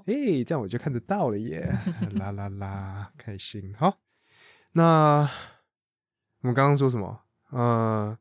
[0.00, 1.70] 哦，嘿，这样我就看得到了耶！
[2.18, 3.74] 啦啦啦，开心。
[3.76, 3.98] 好，
[4.72, 5.28] 那
[6.40, 7.20] 我们刚刚说什么？
[7.50, 8.16] 呃，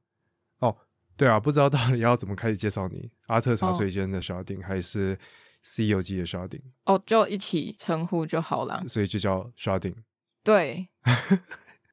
[0.60, 0.76] 哦，
[1.16, 5.18] 对啊，不知道到底要怎么开始介绍你，阿特茶水间的 sharding 还是
[5.62, 6.64] C 游记的 sharding？
[6.86, 8.84] 哦，就一起称呼就好了。
[8.88, 9.96] 所以就叫 sharding。
[10.44, 10.90] 对，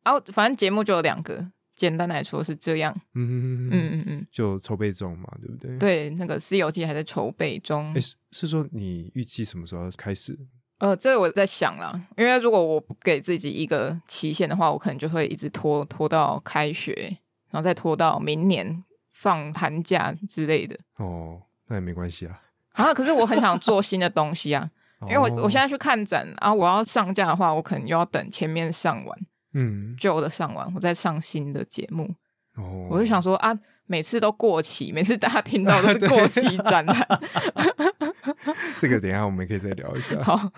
[0.02, 2.92] 然 后反正节目就有两个，简单来说是这样。
[3.14, 5.78] 嗯嗯嗯嗯嗯，就筹备中嘛，对不对？。
[5.78, 8.00] 对，那个《西游记》还在筹备中哎，。
[8.00, 10.36] 是是说你预计什么时候开始？
[10.78, 17.16] 呃，这个我在想啦，因为如果我不给自己一个期限的话，我可能就会一直拖拖到开学，
[17.50, 20.78] 然后再拖到明年放寒假之类的。
[20.96, 24.70] 哦，那也没关系啊，啊，可是我很想做新的东西啊，
[25.08, 29.18] 因为我我现在在去看展啊，我要上架的话，我可能又要等前面上完
[29.58, 32.14] 嗯旧的上完，我再上新的节目。
[32.56, 36.96] 哦，我就想说啊，每次都过期，每次大家听到 都是过期展览。
[38.78, 40.20] 这个等一下我们可以再聊一下。
[40.24, 40.52] 好，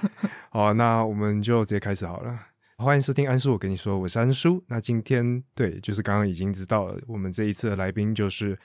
[0.50, 2.36] 好，那我们就直接开始好了。
[2.76, 4.62] 欢迎收听安叔，我跟你说，我是安叔。
[4.68, 8.58] 那今天对，就是刚刚已经知道了，我们这一次的来宾就是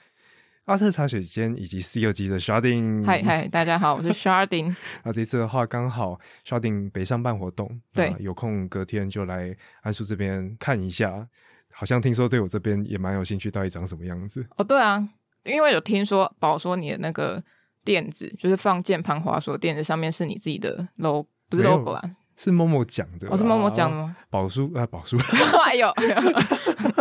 [0.64, 3.04] 阿特茶水间以及 C 二级的 Sharding。
[3.04, 4.74] 嗨嗨，大家好，我是 Sharding。
[5.02, 11.28] 那这次的话，刚好 Sharding 北上办活动，对有空隔天就来安叔这边看一下。
[11.70, 14.46] 好像听说对我这边也蛮有兴趣，到底长什么样子？
[14.56, 15.06] 哦，对啊，
[15.42, 17.42] 因为有听说宝说你的那个
[17.84, 22.00] 垫子，就是放键盘滑鼠的垫子上面是你自己的 logo，不是 logo 啦，
[22.36, 24.16] 是某某讲的啦，我、是默默讲的吗？
[24.30, 25.18] 宝叔啊，宝叔，
[25.66, 25.92] 哎呦，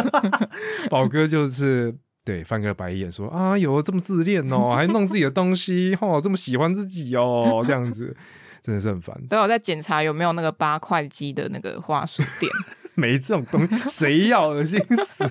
[0.92, 8.16] 宝哥就是对翻个白眼说啊，有这么自恋哦，还弄自己的东西，哦，这么喜欢自己哦，这样子
[8.62, 9.16] 真的是很烦。
[9.28, 12.52] 都有在检查有没有那个八块肌的那个花束垫。
[12.96, 14.50] 没这种东西，谁要？
[14.50, 15.26] 恶心死！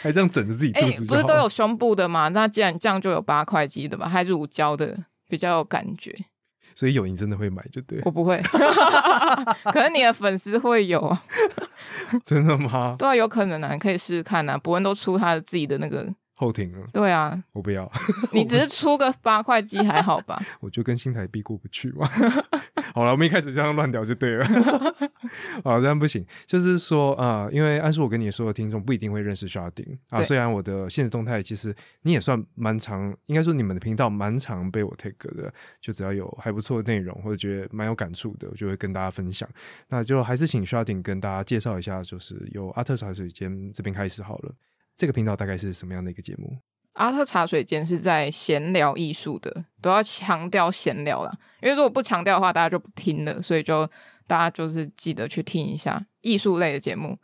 [0.00, 2.28] 还这样整着自己哎、肚子不是都有胸部的吗？
[2.28, 4.96] 那既然这样就有八块肌的吧，还乳胶的
[5.28, 6.16] 比较有感觉。
[6.76, 8.40] 所以有你真的会买就对，我不会，
[9.72, 11.20] 可能你的粉丝会有啊。
[12.24, 12.94] 真的吗？
[12.96, 14.56] 对啊，有可能啊，你可以试试看啊。
[14.56, 16.06] 伯恩都出他的自己的那个，
[16.40, 17.90] 后庭了，对啊，我不要，
[18.32, 20.40] 你只是出个八块肌还好吧？
[20.60, 22.08] 我就跟新台币过不去嘛。
[22.94, 24.46] 好了，我们一开始这样乱聊就对了。
[25.62, 26.24] 好，这样不行。
[26.46, 39.46] 就是说啊、呃因为按说我跟你说的听众不一定会认识 Sharding 啊，对虽然我的现实动态其实你也算蛮常，应该说你们的频道蛮常被我 take 的，就只要有还不错的内容或者觉得蛮有感触的，我就会跟大家分享。
[39.88, 44.54] 那就还是请 Sharding 跟大家介绍一下，就是由阿特茶水间这边开始好了。
[45.00, 46.58] 这个频道大概是什么样的一个节目？
[46.92, 51.32] 阿特茶水间是在闲聊艺术的，都要强调闲聊啦。
[51.62, 53.88] 因为如果不强调的话，大家就不听了，所以就
[54.26, 57.18] 大家就是记得去听一下艺术类的节目。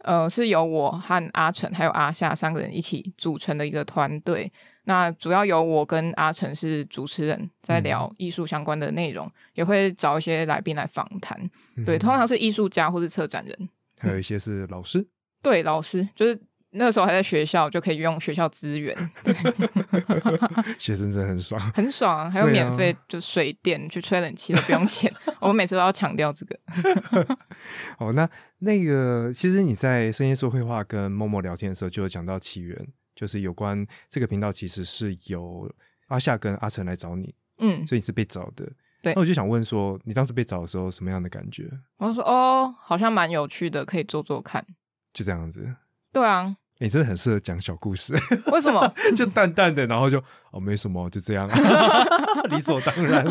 [0.00, 4.52] 呃，是由我和阿成还有阿夏三个人一起组成的一个团队。
[4.84, 11.40] 那主要由我跟阿成是主持人，在聊艺术相关的内容，也会找一些来宾来访谈。
[11.86, 13.68] 对，嗯通常是艺术家或是策展人。
[13.98, 15.06] 还有一些是老师。
[15.40, 16.40] 对，老师就是
[16.74, 19.34] 那个时候还在学校，就可以用学校资源，对，
[20.78, 21.60] 学生真的很爽。
[21.72, 22.30] 很爽啊！
[22.30, 26.58] 还有免费就水电去吹冷气都不用钱， 我们每次都要强调这个。
[27.98, 28.28] 哦，那
[28.60, 35.70] 那个其实你在深夜说绘画跟默默聊天的时候，就有讲到起源，就是有关这个频道其实是由
[36.08, 38.66] 阿夏跟阿成来找你，嗯，所以你是被找的。
[39.02, 41.68] 对那我就想问说，你当时被找的时候什么样的感觉？
[41.98, 44.64] 我就说哦，好像蛮有趣的，可以做做看。
[45.12, 45.74] 就这样子，
[46.12, 48.12] 对啊，你、真的很适合讲小故事，
[48.50, 48.92] 为什么？
[49.16, 51.48] 就淡淡的，然后就哦没什么，就这样，
[52.50, 53.24] 理所当然。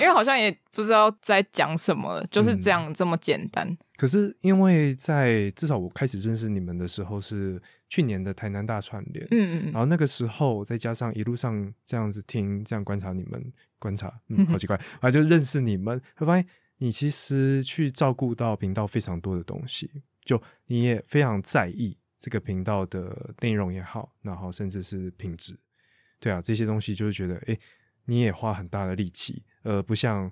[0.00, 3.76] 因为好像也不知道在讲什么，就是这样、这么简单。
[3.98, 16.46] 可是因为在至少我开始认识你们的时候是去年的台南大串联，嗯嗯然后那个时候再加上一路上这样子听，这样观察你们，观察，嗯，好奇怪，反正就认识你们，会发现
[16.78, 19.90] 你其实去照顾到频道非常多的东西，
[20.24, 25.58] 就你也非常在意这个频道的内容也好，然后甚至是品质，
[26.20, 27.58] 对啊，这些东西就是觉得，诶，
[28.06, 30.30] 你也花很大的力气，呃，不像。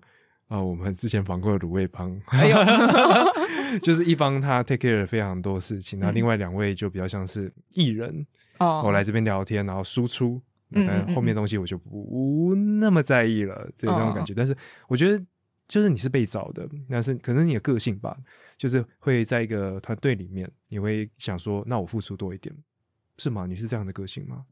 [0.48, 2.56] 啊、我们之前访过的卤味帮，哎呦
[3.82, 8.24] 就是一帮他 take care 了非常多事情，那嗯另外两位就比较像是艺人，
[8.58, 10.40] 哦，我来这边聊天，然后输出，
[10.70, 14.32] 嗯但后面东西我就不那么在意了，对那种感觉。
[14.36, 14.56] 但是
[14.86, 15.20] 我觉得，
[15.68, 18.16] 就是你是被找的，但是可能你的个性吧，
[18.56, 22.54] 就是会在一个团队里面，你会想说，那我付出多一点，
[23.18, 23.46] 是吗？
[23.46, 24.44] 你是这样的个性吗？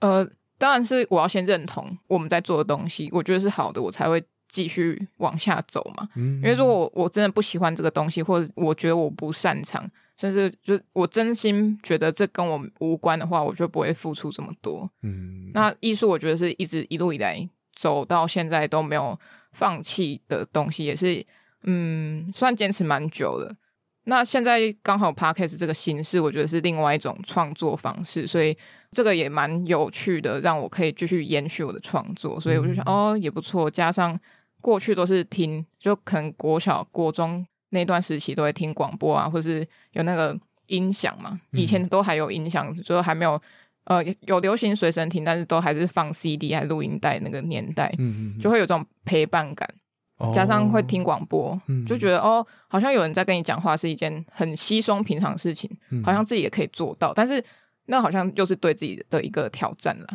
[0.00, 0.28] 呃，
[0.58, 6.08] 当然是我要先认同我们在做的东西，我觉得是好的，我才会继续往下走嘛。
[6.16, 14.90] 嗯，因为如果我我真的不喜欢这个东西，或者我觉得我不擅长，甚至就我真心觉得这跟我无关的话，我就不会付出这么多。
[15.00, 19.18] 嗯，那艺术，我觉得是一直一路以来走到现在都没有
[19.52, 21.24] 放弃的东西，也是
[21.64, 23.54] 嗯，算坚持蛮久了。
[24.04, 28.56] 那现在刚好 podcast 这个形式，我觉得是另外一种创作方式，所以
[28.90, 32.40] 这个也蛮有趣的，让我可以继续延续我的创作。
[32.40, 33.70] 所以我就想，哦，也不错。
[33.70, 34.18] 加上
[34.60, 40.36] 过去都是听，就可能国小、国中那段时期都会听广播啊，或是有那个
[40.66, 41.40] 音响嘛。
[41.52, 43.40] 以前都还有音响，就还没有
[43.84, 49.68] 呃有流行随身听，但是都还是放 CD 还录音带那个年代，嗯嗯，就会有这种陪伴感。
[50.32, 55.68] 加上会听广播，就觉得哦，好像有人在跟你讲话，是一件很稀松平常的事情，
[56.04, 57.12] 好像自己也可以做到。
[57.12, 57.44] 但是
[57.86, 60.06] 那好像又是对自己的一个挑战了，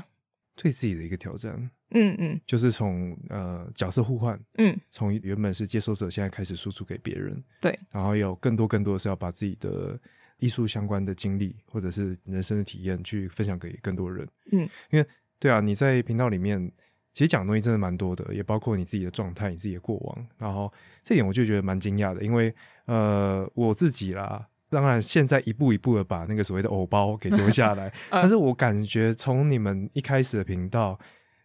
[0.56, 1.70] 对自己的一个挑战。
[1.92, 10.00] 嗯嗯，就是从呃角色互换，嗯，从原本是接收者，现在开始输出给别人，对，然后有更多更多的是要把自己的
[10.38, 14.28] 艺术相关的经历或者是人生的体验去分享给更多人。
[14.52, 15.06] 嗯，因为
[15.40, 16.72] 对啊，你在频道里面。
[17.14, 20.28] 其实讲的东西真的蛮多的，也包括你自己的状态、你自己的过往。
[20.38, 22.54] 然后这点我就觉得蛮惊讶的，因为
[22.86, 30.96] 呃，我自己啦，当然现在一步一步的把那个所谓的偶包给丢下来， 但是我感觉从你们一开始的频道，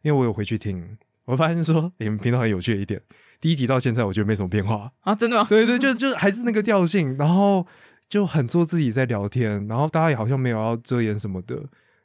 [0.02, 3.00] 因为我有回去听，我发现说你们频道很有趣的一点，
[3.40, 5.46] 第一集到现在我觉得没什么变化啊，真的吗？
[5.48, 7.66] 对对，就就还是那个调性，然后
[8.12, 11.56] 就很做自己在聊天，然后大家也好像没有要遮掩什么的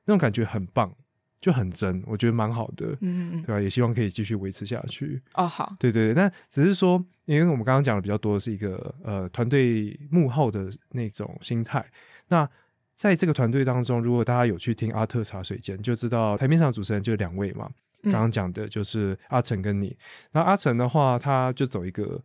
[0.05, 0.89] 那种感觉，很棒。
[1.41, 3.59] 就很真，我觉得蛮好的，嗯，对吧？
[3.59, 5.21] 也希望可以继续维持下去。
[5.33, 11.85] 哦，好，对对对，但只是说，因为我们刚刚讲的比较多的是一个呃团队幕后的那种心态。
[12.29, 12.49] 那
[12.95, 17.69] 在这个团队当中，如果大家有去听阿特茶水间，就知道台面上主持人就两位嘛。
[18.03, 19.95] 刚刚讲的就是阿成跟你。
[20.31, 22.19] 那阿成的话，他就走一个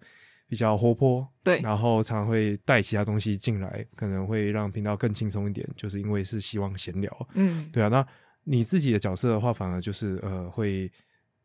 [0.52, 8.06] 比较活泼，对，然后常常会带其他东西进来，可能会让频道更轻松一点，就是因为是希望闲聊，嗯，对啊，那。
[8.44, 10.90] 你自己的角色的话，反而就是呃会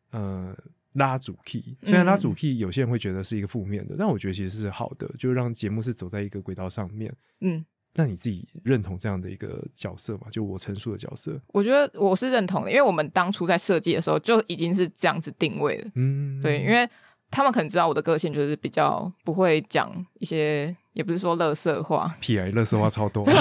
[0.09, 0.51] 呃
[0.93, 7.13] 拉主 key，虽然拉主 key 有些人会觉得是一个负面的，但我觉得其实是好的，就让节目是走在一个轨道上面。
[7.41, 7.63] 嗯，
[7.93, 10.21] 那你自己认同这样的一个角色吗？
[10.31, 15.91] 就我陈述的角色，我觉得我是认同的，因为我们当初在设计的时候就已经是这样子定位了。
[15.93, 16.89] 嗯，对，因为
[17.29, 23.25] 他们可能知道我的个性就是比较不会讲一些，也不是说乐色话， 屁啊，乐色话超多。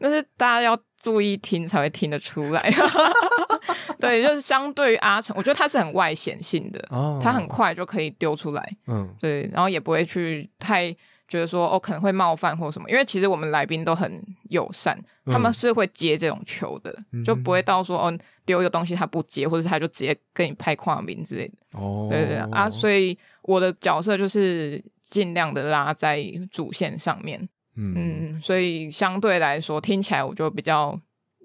[0.00, 2.70] 但是大家要注意听才会听得出来，
[3.98, 6.86] 对，就是相对于阿成，我觉得他是很外显性的，
[7.22, 10.94] 他很快就可以丢出来，嗯，对，然后也不会去太
[11.28, 27.48] 觉得说哦可能会冒犯或什么，因为其实我们来宾都很友善，他们是会接这种球的，就不会到说哦丢一个东西他不接，或者他就直接跟你拍跨名之类的，哦，对对啊，所以我的角色就是尽量的拉在主线上面。
[27.76, 30.96] 嗯，所以相对来说听起来我就比较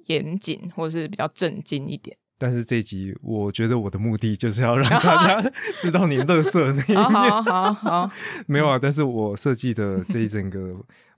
[0.05, 2.15] 严谨，或者是比较震惊一点。
[2.39, 5.51] 但是这集我觉得我的目的就是要让大家
[5.81, 7.03] 知道你乐色那一面。
[7.03, 8.11] 好好好，
[8.47, 10.59] 没有啊，但是我设计的这一整个，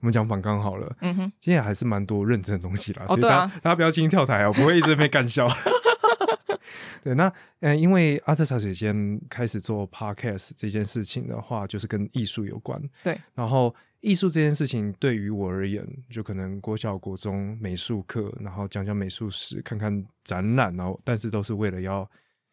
[0.00, 0.94] 们讲反刚好了。
[1.00, 5.48] 嗯哼，现在还是蛮多认真的东西啦，所以大家大家不要轻易跳台啊，我不会一直被干笑。
[7.04, 12.82] 对，那嗯，因为阿特茶水间开始做 podcast 这件事情的话，就是跟艺术有关。
[13.02, 13.74] 对，然后。
[14.02, 22.08] 艺术这件事情对于我而言，就可能国小、国中美术课，然后讲讲美术史，看看展览，然后但是都是为了要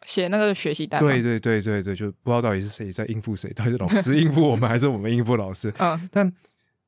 [0.06, 1.02] 写那个学习单。
[1.02, 5.74] 对对对对对，就不知道到底是谁在应付谁，到底是老师应付我们， 还是我们应付老师？
[5.80, 6.10] 嗯。
[6.12, 6.32] 但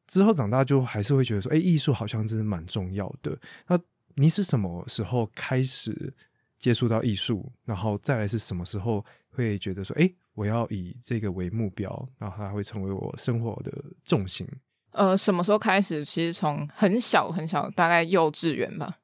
[0.05, 3.35] 之后长大就还是会觉得说，哎，艺术好像真的蛮重要的。
[3.67, 3.79] 那
[4.13, 6.13] 你是什么时候开始
[6.59, 7.51] 接触到艺术？
[7.65, 10.13] 然后再来是什么时候会觉得说，哎？
[10.33, 13.71] 我要以这个为目标，然后它会成为我生活的
[14.03, 14.47] 重心。
[14.91, 16.03] 呃，什么时候开始？
[16.03, 18.97] 其实从很小很小，大概幼稚园吧。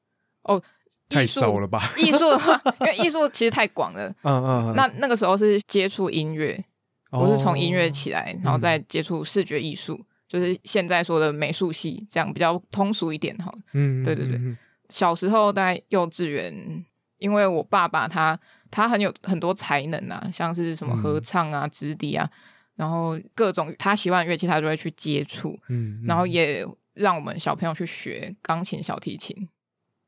[0.44, 0.62] 哦，
[1.10, 1.94] 太早了吧？
[1.98, 4.10] 艺术的话，因为艺术其实太广了。
[4.24, 4.74] 嗯嗯。
[4.76, 6.62] 那那个时候是接触音乐，
[7.12, 13.54] 我是从音乐起来，然后再接触视觉艺术，就是现在说的美术系，这样比较通俗一点哈。
[13.74, 14.40] 嗯，对对对。
[14.90, 16.86] 小时候在幼稚园，
[17.18, 18.40] 因为我爸爸他。
[18.72, 22.30] 他很有很多才能啊，像是什么合唱啊、直笛啊，
[22.76, 25.60] 然后各种他喜欢乐器，他就会去接触。
[25.70, 29.48] 嗯，然后也让我们小朋友去学钢琴、小提琴。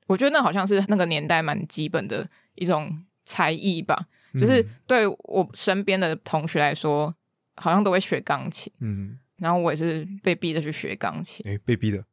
[0.08, 7.14] 我觉得那好像是那个年代蛮基本的一种才艺吧，就是对我身边的同学来说，
[7.58, 8.74] 好像都会学钢琴。
[8.80, 11.46] 嗯，然后我也是被逼着去学钢琴。
[11.48, 12.04] 哎，被逼的。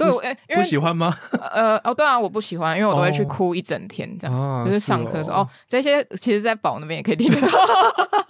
[0.00, 1.14] 对，因为不喜欢吗？
[1.52, 5.38] 呃，哦，对啊，我不喜欢，因为我都会去哭一整天，这样就是上课的时候。
[5.38, 7.48] 哦，这些其实，在宝那边也可以听得到。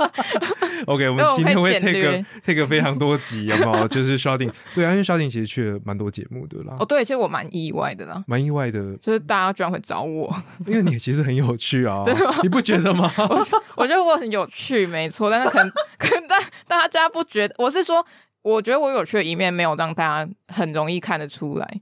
[0.86, 3.86] OK，我们 今天会 take take 非常多集，好不好？
[3.88, 6.76] 就是 shouting，对啊，因为 shouting 其实去了蛮多节目的啦。
[6.78, 10.34] 哦，对，其实我蛮意外的啦，蛮意外的，就是大家居然会找我，
[10.66, 12.34] 因为你其实很有趣啊，真的吗？
[12.42, 13.10] 你不觉得吗？
[13.18, 13.46] 我
[13.76, 16.36] 我觉得我很有趣，没错，但是可能可能大
[16.66, 18.04] 大家不觉得，我是说，
[18.42, 21.80] 我觉得我有趣的一面没有让大家很容易看得出来。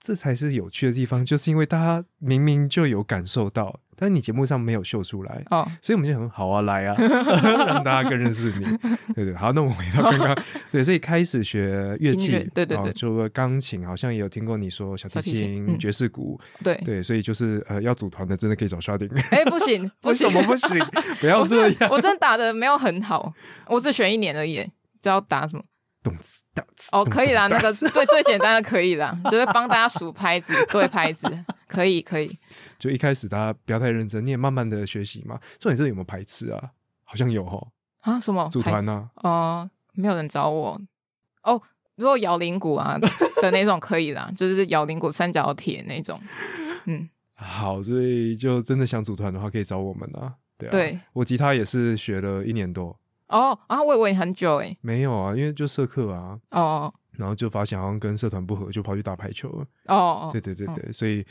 [0.00, 6.96] 这才是有趣的地方，就是因为大家明明就有感受到，但是你节目上没有秀出来，哦，所以我们就很好啊，来啊，
[7.68, 8.64] 让大家更认识你，
[9.14, 9.34] 对对。
[9.34, 19.10] 好，那我们回到刚刚，对，所以开始学乐器，对对对，除了钢琴，好像也有听过你说小提琴、爵士鼓，对对，所以就是呃，要组团的真的可以找 shouting。
[19.30, 20.78] 哎，不行， 不行，什么不行？
[21.20, 23.34] 不要这样，我真的打的没有很好，
[23.66, 24.62] 我只选一年而已，
[25.02, 25.62] 知道打什么。
[26.02, 31.26] 动词，动词哦，可以啦，那个最最简单的可以啦，就是帮大家数拍子，对拍子，
[31.68, 32.38] 可以可以。
[32.78, 35.38] 就一开始大家不要太认真，你也慢慢的学习嘛。
[35.58, 36.70] 重点是有没有排斥啊？
[37.04, 37.68] 好像有哦。
[38.00, 38.18] 啊？
[38.18, 39.10] 什么组团呢？
[39.16, 40.80] 哦，没有人找我。
[41.42, 41.60] 哦，
[41.96, 42.98] 如果摇铃鼓啊
[43.42, 46.18] 的那种可以啦，就是摇铃鼓三角铁那种。
[46.86, 50.34] 嗯，好，所以就真的想组团的话，可以找我们啊。
[50.56, 52.98] 对啊，对我吉他也是学了一年多。
[53.30, 59.66] 哦啊，我以为很久哎，没有啊，因为就社课啊，哦，然后就发现好像跟社团不合，就跑去打排球了。
[59.86, 61.24] 哦哦，对对对对，所以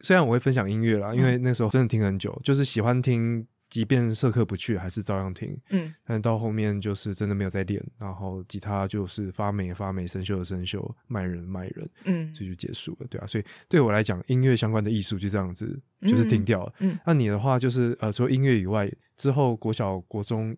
[0.00, 5.58] 虽然我会分享音乐啦，因为那时候真的听很久，就是喜欢听，即便社课不去，还是照样听。
[5.70, 16.72] 嗯，但到后面就是真的没有在练，然后吉他就是发霉发霉，生锈的生锈，卖人卖人，嗯，这就结束了，对啊，所以对我来讲，音乐相关的艺术就这样子，就是停掉了。
[16.80, 20.56] 嗯，那你的话就是呃，除了音乐以外，之后国小国中。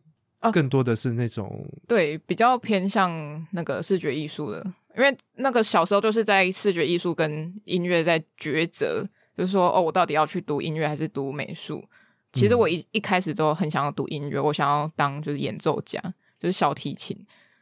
[0.53, 4.65] 更多的是那种对比较偏向那个视觉艺术的，
[4.97, 9.07] 因为那个小时候就是在视觉艺术跟音乐在抉择，
[9.37, 11.85] 就是说哦，我到底要去读音乐还是读美术？
[12.33, 16.01] 其实我一一开始都很想要读音乐，我想要当就是演奏家，
[16.39, 17.17] 就是小提琴，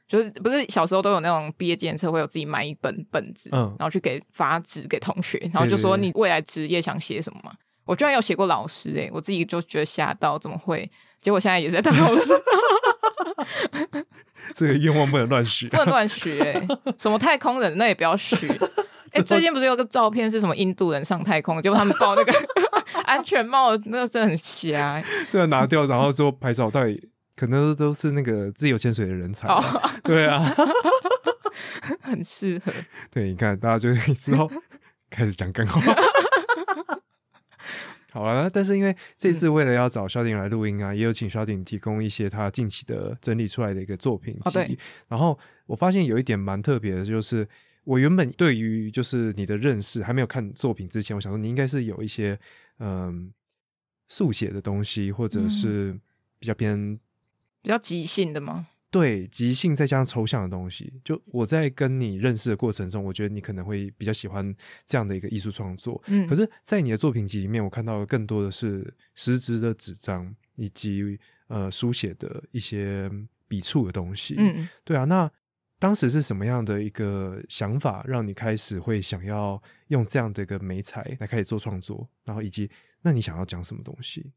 [0.06, 7.52] 就是不是小时候都有那种毕业纪念册会有自己买一本本子，嗯，然后去给发纸给同学，然后就说你未来职业想写什么嘛？
[7.86, 10.88] 我居然有写过老师诶，我自己就觉得吓到，怎么会？
[11.20, 12.32] 结果现在也在当老师，
[14.54, 16.66] 这个愿望不能乱许，不能乱许哎！
[16.98, 18.36] 什么太空人那也不要许。
[19.12, 22.32] 哎，最近不是有个照片是什么印度人上太空，结果他们报那个
[23.04, 25.02] 安全帽，那真的很瞎。
[25.32, 29.48] 对啊，拿掉，然后说拍照，到底可能都是那个自由潜水的人才。
[30.04, 30.54] 对啊，
[32.02, 32.70] 很适合。
[33.10, 34.50] 对，你看，大家就之后
[35.08, 35.80] 开始讲干话。
[38.10, 44.78] 好了，但是因为这次为了要找萧鼎来录音啊，也有请萧鼎提供一些他近期的整理出来的一个作品集。
[45.08, 47.46] 然后我发现有一点蛮特别的，就是
[47.84, 52.38] 我原本对于就是你的认识还没有看作品之前，我想说你应该是有一些
[52.78, 53.30] 嗯
[54.08, 55.94] 速写的东西，或者是
[56.38, 56.98] 比较偏
[57.62, 58.68] 比较即兴的吗？
[58.90, 64.54] 对，即兴再加上抽象的东西，就我在跟你认识的过程中，我觉得你可能会比较喜欢
[64.86, 66.02] 这样的一个艺术创作。
[66.06, 71.18] 嗯，可是，在你的作品集里面，我看到更多的是实质的纸张以及
[71.48, 73.10] 呃书写的一些
[73.46, 74.36] 笔触的东西。
[74.38, 75.30] 嗯，对啊，那
[75.78, 82.08] 当时是什么样的一个想法，让你开始会想要用这样的一个美彩来开始做创作？
[82.24, 82.70] 然后以及，
[83.02, 84.32] 那你想要讲什么东西？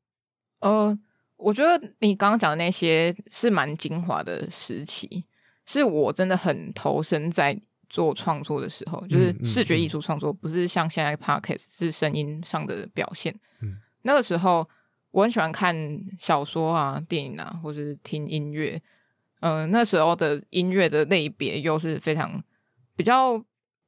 [0.59, 0.99] 呃。
[1.41, 5.23] 我觉得你刚刚讲的那些是蛮精华的时期，
[5.65, 13.35] 是我真的很投身在做创作的时候，就是视觉艺术创作，不是像现在 podcast 是声音上的表现。
[13.61, 14.67] 嗯，那个时候
[15.11, 15.75] 我很喜欢看
[16.17, 18.81] 小说啊、电影啊，或是听音乐。
[19.41, 22.41] 嗯，那时候的音乐的类别又是非常
[22.95, 23.43] 比较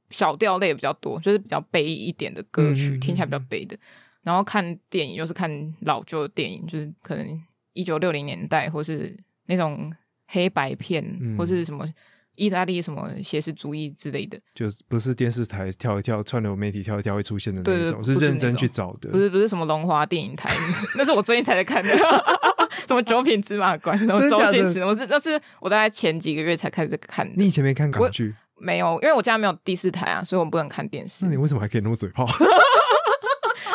[0.09, 3.77] 小调类比较多，就是比较悲一点的歌曲，听起来比较悲的。
[4.23, 7.41] 然后看电影又是看老旧的电影，就是可能
[7.73, 9.15] 一九六零年代，或是
[9.47, 9.91] 那种
[10.27, 11.05] 黑白片，
[11.37, 11.85] 或是什么
[12.35, 19.09] 意大利什么写实主义之类的，就不是电视台跳一跳、串流媒体跳一跳会出现的那种，是认真去找的。
[19.09, 20.51] 不是不是什么龙华电影台，
[20.97, 21.93] 那是我最近才在看的。
[22.87, 27.33] 什么九品芝麻官，然后周星驰，我是那是我大概前几个月才开始看的。
[27.37, 28.33] 你以前没看港剧？
[28.57, 31.25] 没有，因为我家没有第四台啊，所以我不能看电视。
[31.25, 32.25] 那你为什么还可以那么嘴炮？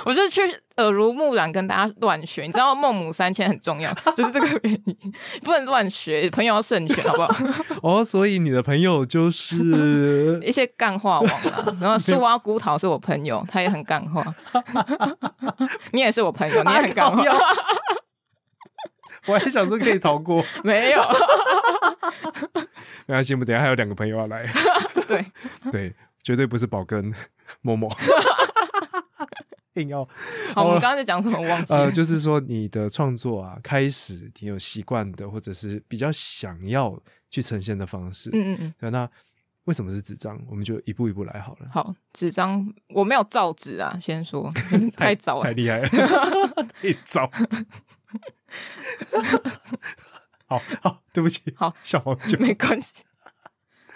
[0.05, 0.41] 我就去
[0.77, 4.97] 耳濡目染跟大家乱学，你知道孟母三迁很重要，就是这个原因，
[5.43, 7.35] 不能乱学，朋友要慎选，好不好？
[7.83, 14.25] 哦，所以你的朋友就是 一些干话王啊，然后树蛙孤桃是我朋友，他也很干话，
[15.93, 17.23] 你也是我朋友，你也很干话，
[19.27, 21.03] 我还想说可以逃过，没有，
[23.07, 24.47] 没关系，我们等下还有两个朋友要来，
[25.07, 25.25] 对
[25.71, 27.13] 对，绝对不是宝根
[27.61, 27.91] 某某。
[29.79, 30.07] 硬要
[30.55, 31.41] 好，我们刚刚在讲什么？
[31.41, 31.93] 忘记 呃，了。
[31.93, 38.31] 就是说你的创作啊，开始你有习惯的，或者是比较想要去呈现的方式。
[38.33, 39.09] 嗯嗯嗯，对，那
[39.65, 40.41] 为什么是纸张？
[40.49, 41.69] 我们就一步一步来好了。
[41.71, 44.53] 好，纸张我没有造纸啊，先说
[44.97, 45.45] 太早了。
[45.45, 45.89] 太厉害了，
[46.81, 47.31] 太早。
[50.47, 53.05] 好好，对不起，好，小黄酒没关系。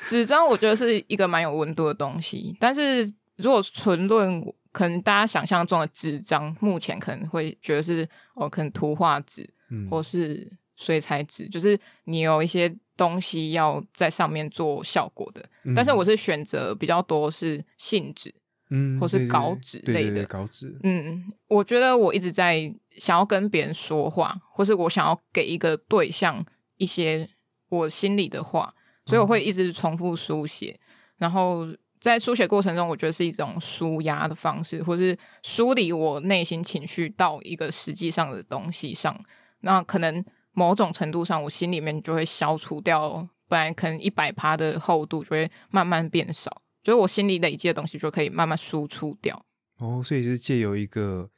[0.05, 3.03] 纸张我觉得是一个蛮有温度的东西，但是
[3.37, 9.89] 如果纯论可能大家想象中的纸张，目前可能会觉得是哦，可能图画纸嗯。
[9.91, 15.45] 或是水彩纸，就是你有一些东西要在上面做效果的。
[15.65, 15.75] 嗯。
[15.75, 18.35] 但是我是选择比较多是信纸，
[18.71, 20.25] 嗯或是稿纸类的。
[20.25, 26.45] 稿纸，嗯，我觉得我一直在想要跟别人说话，或是我想要给一个对象
[26.79, 27.29] 一些
[27.69, 28.75] 我心里的话，
[29.05, 30.81] 所以我会一直重复书写。
[31.19, 31.69] 然后
[32.03, 39.19] 在书写过程中，我觉得是一种舒压的方式，或是梳理我内心情绪到一个实际上的东西上。
[39.61, 46.61] 那可能某种程度上，我心里面就会消除掉本来可能一百趴的厚度，就会慢慢变少。
[46.83, 49.41] 就是我心里累积的东西就可以慢慢输出掉。
[49.79, 51.31] 哦，所以就是借由一个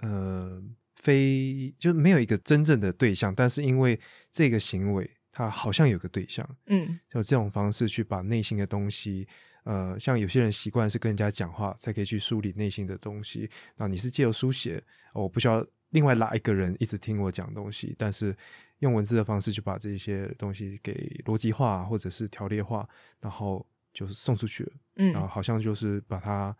[0.00, 0.60] 呃
[0.96, 3.98] 非就没有一个真正的对象，但是因为
[4.32, 9.28] 这个行为，它好像有个对象，嗯就这种方式去把内心的东西，
[9.64, 18.36] 呃，像有些人习惯是跟人家讲话才可以去梳理内心的东西，那你是借由书写，哦我不需要另外拉一个人一直听我讲东西，但是
[18.80, 22.88] 用文字的方式去把这些东西给逻辑化或者是条列化，
[23.20, 26.56] 然后就是送出去了，然后嗯，好像就是把它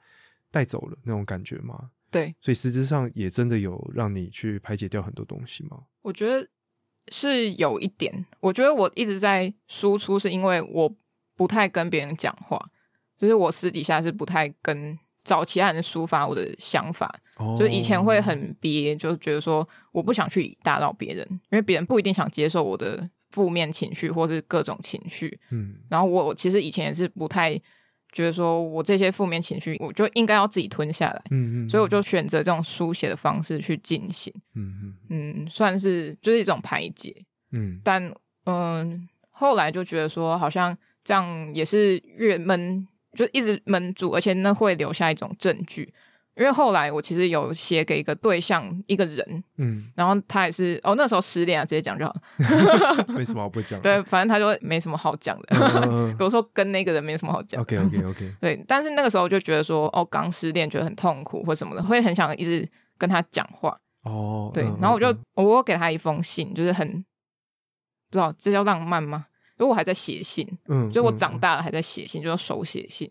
[0.51, 1.91] 带走了那种感觉嘛。
[2.11, 5.83] 对，所以实质上也真的有让你去排解掉很多东西吗？
[6.03, 6.47] 我觉得
[7.09, 8.27] 是有一点。
[8.39, 10.95] 我觉得我一直在输出，是因为我
[11.35, 12.71] 不太跟别人讲话，
[13.23, 17.07] 就是我私底下是不太跟找其他人抒发我的想法。
[17.37, 25.39] 哦就以前会很憋，就觉得说我不想去打扰别人，因为别人不一定想接受我的负面情绪或是各种情绪。
[25.51, 27.57] 嗯然后我其实以前也是不太
[28.11, 31.23] 觉得说我这些负面情绪，我就应该要自己吞下来。
[31.31, 37.15] 嗯嗯，所以我就选择这种书写的方式去进行，嗯嗯嗯，算是就是一种排解。
[37.53, 38.13] 嗯但
[38.47, 45.93] 嗯，后来就觉得说，好像这样也是越闷，就一直闷住，而且那会留下一种证据。
[46.35, 52.17] 因为后来我其实有写给一个对象一个人，嗯然后他也是哦那时候失恋啊，直接讲就好。
[52.39, 53.79] 嗯，为什么好不讲？
[53.85, 55.49] 对，反正他就没什么好讲的，
[55.91, 57.61] 嗯 我说跟那个人没什么好讲。
[57.61, 63.79] ，OK OK OK，对，但是那个时候就觉得说，哦，刚失恋觉得很痛苦或什么的，会很想一直跟他讲话。
[64.05, 69.27] 哦，对，嗯然后我就嗯我给他一封信，就是很不知道这叫浪漫吗？
[69.63, 73.11] 因为我还在写信，嗯，就我嗯长大了还在写信，就是手写信。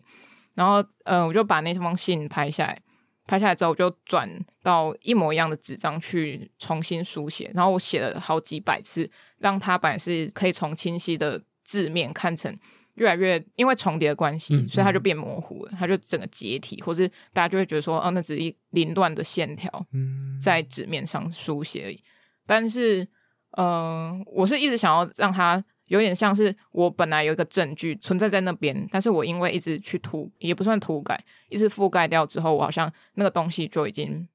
[0.54, 2.78] 然后，呃，我就把那封信拍下来，
[3.26, 4.28] 拍下来之后，我就转
[4.62, 7.50] 到一模一样的纸张去重新书写。
[7.54, 12.54] 然后我写了好几百次，让它本来是可以从清晰的字面看成
[12.96, 19.70] 越来越，因为重叠的关系，嗯所以它就变模糊了，它就整个解体，或是大家就会觉得说，哦，那只是一凌乱的线条。
[19.94, 22.02] 嗯在纸面上书写而已。
[22.46, 23.08] 但是，
[23.52, 34.26] 呃，我是一直想要让它有点像是我本来有一个证据存在在那边，但是我因为一直去涂，也不算涂改，一直覆盖掉之后，我好像那个东西就已经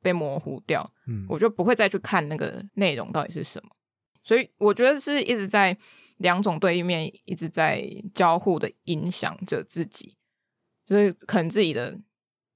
[0.00, 3.68] 被模糊掉，嗯我就不会再去看那个内容到底是什么。
[4.22, 5.76] 所以我觉得是一直在
[6.16, 10.16] 两种对立面一直在交互的影响着自己，
[10.86, 11.98] 就是可能自己的，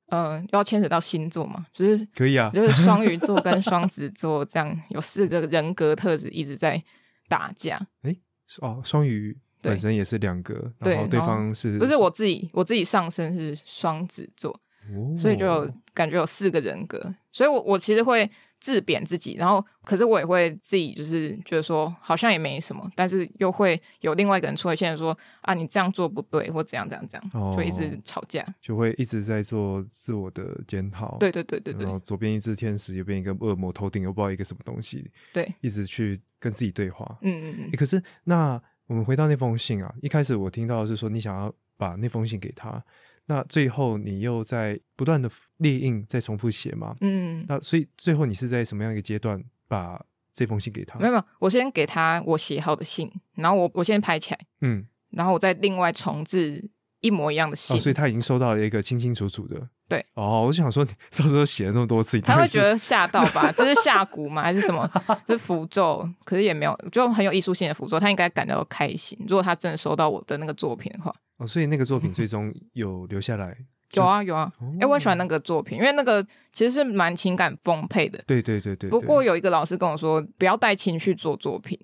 [0.06, 6.82] 嗯、要牵扯到星座嘛，就是可以啊，就是双鱼座跟双子座这样有四个人格特质一直在
[7.28, 7.86] 打架。
[8.60, 14.50] 哦，双鱼本身也是两个，然后对方是不是我自己，我自己上身是双子座，
[14.92, 15.72] 哦所以就有。
[15.94, 28.44] 感觉有四个人格，所以我我其实会自贬自己，然后可是我也会自己就是觉得说好像也没什么，但是又会有另外一个人出来现在说啊你这样做不对或怎样怎样怎样，哦就一直吵架。
[28.60, 37.18] 就会一直在做自我的检讨，对对对对对然后左边一只天使，右边一个恶魔，头顶又不知道一个什么东西，对，一直去跟自己对话。
[37.22, 42.82] 嗯嗯嗯可是那我们回到那封信啊，一开始我听到的是说你想要把那封信给他，
[43.30, 46.96] 那最后你又在不断的列印，再重复写吗？
[47.02, 51.06] 嗯，那所以最后你是在什么样一个阶段把这封信给他没？
[51.06, 54.40] 有没有，我先给他我写好的信，然后我我先拍起来。
[54.62, 59.68] 嗯，然后我再另外重置一模一样的信，哦，所以他已经收到了一个清清楚楚的。
[59.88, 63.50] 对，哦，我就想说，你到时候写了那么多次，你他会觉得吓到吧？
[63.50, 64.42] 这是下蛊吗？
[64.42, 64.88] 还是什么？
[65.26, 66.06] 是符咒？
[66.24, 69.18] 可是也没有，就很有艺术性的符咒，他应该感到开心。
[69.26, 73.56] 如果他真的收到我的那个作品的话，哦，所以那个作品最终有留下来。
[73.94, 76.22] 有啊有啊，哦哎、我很喜欢那个作品，因为那个
[76.52, 78.22] 其实是蛮情感丰沛的。
[78.26, 81.78] 对对对对，不过有一个老师跟我说，不要带情绪做作品。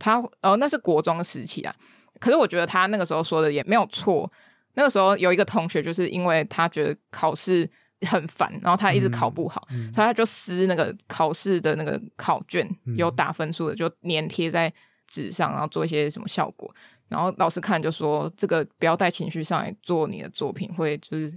[0.00, 1.72] 他哦，那是国中时期啊。
[2.18, 4.28] 可是我觉得他那个时候说的也没有错。
[4.76, 7.68] 那个时候有一个同学，就是因为他觉得考试
[8.02, 14.72] 很烦，然后他一直考不好，嗯所以他就撕那个考试的那个考卷，嗯有打分数的就粘贴在
[15.06, 16.72] 纸上，然后做一些什么效果。
[17.08, 21.32] 然后老师看就说，这个不要带情绪上来做你的作品，会就是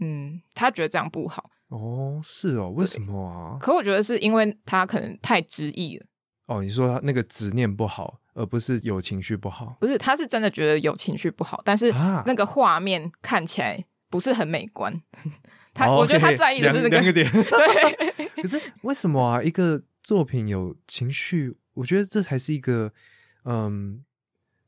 [0.00, 1.50] 嗯，他觉得这样不好。
[1.68, 3.56] 哦，是哦，为什么啊？
[3.60, 6.06] 可我觉得是因为他可能太执意了。
[6.46, 14.92] 哦，你说他那个执念不好，而不是有情绪不好不是，他是真的觉得有情绪不好，但是啊那个画面看起来不是很美观。
[15.72, 17.28] 他、哦我觉得他在意的是那个点。
[17.32, 19.42] 对，可是为什么啊？
[19.42, 22.92] 一个作品有情绪，我觉得这才是一个
[23.44, 24.04] 嗯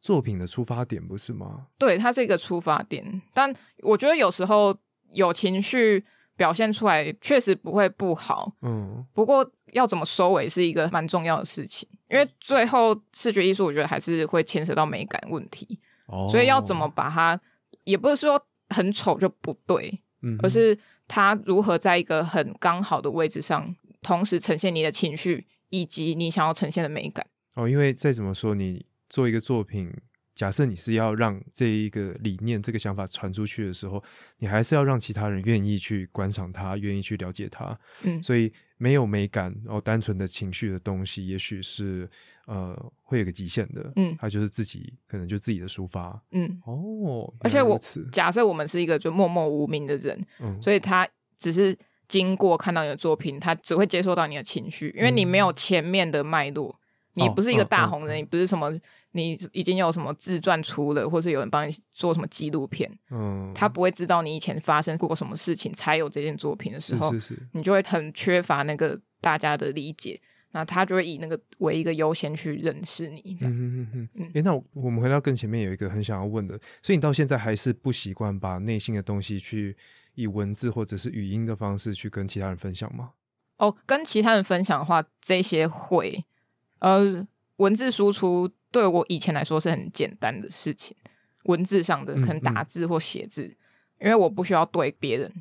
[0.00, 1.68] 作品的出发点，不是吗？
[1.78, 3.22] 对，它是一个出发点。
[3.32, 4.76] 但我觉得有时候
[5.12, 6.04] 有情绪
[6.36, 8.52] 表现出来，确实不会不好。
[8.62, 17.38] 嗯不过要怎么收尾是一个蛮重要的事情，因为最后视觉艺术，我觉得还是会牵扯到美感问题，哦，所以要怎么把它，
[17.84, 27.26] 也不是说很丑就不对，嗯，而是它如何在一个很刚好的位置上，同时呈现你的情绪以及你想要呈现的美感。
[27.54, 29.92] 哦，因为再怎么说，你做一个作品，
[30.36, 34.00] 假设你是要让这一个理念、这个想法传出去的时候，
[34.36, 37.76] 你还是要让其他人愿意去观赏它，愿意去了解它。
[38.04, 42.08] 嗯，所以没有美感，然后单纯的情绪的东西，也许是
[42.46, 43.90] 呃会有个极限的。
[43.96, 46.22] 嗯它就是自己可能就自己的抒发。
[46.32, 47.80] 嗯，哦，而且我
[48.12, 51.74] 假设我们是一个就默默无名的人，嗯，所以他只是
[52.08, 56.78] 经过看到你的作品，他只会接受到你的情绪，因为你没有前面的脉络，
[57.16, 58.70] 你不是一个大红人，你不是什么，
[59.12, 70.20] 你已经有什么自传出了，或是有人帮你做什么纪录片，嗯，他不会知道你以前发生过什么事情才有这件作品的时候，是是是，你就会很缺乏那个大家的理解，
[70.52, 73.54] 那他就会以那个为一个优先去认识你，这样。
[73.54, 79.74] 嗯嗯嗯嗯那我我们回到更前面有一个很想要问的，所以你到现在还是不习惯把内心的东西去
[80.14, 83.12] 以文字或者是语音的方式去跟其他人分享吗？
[83.58, 86.22] 哦，跟其他人分享的话，这些会，
[86.80, 90.96] 呃，文字输出对我以前来说是很简单的事情，
[91.44, 93.44] 文字上的嗯可能打字或写字，
[94.00, 95.32] 因为我不需要对别人，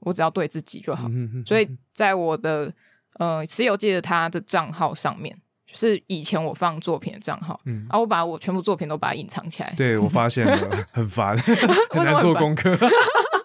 [0.00, 1.10] 我只要对自己就好。
[1.44, 2.72] 所以在我的
[3.18, 9.74] 呃石油记的他的账号上面，就是以前我放作品的账号，嗯，啊，我把我全部作品都把它隐藏起来。
[9.76, 11.36] 对我发现了， 很烦，
[11.90, 12.78] 很难做功课。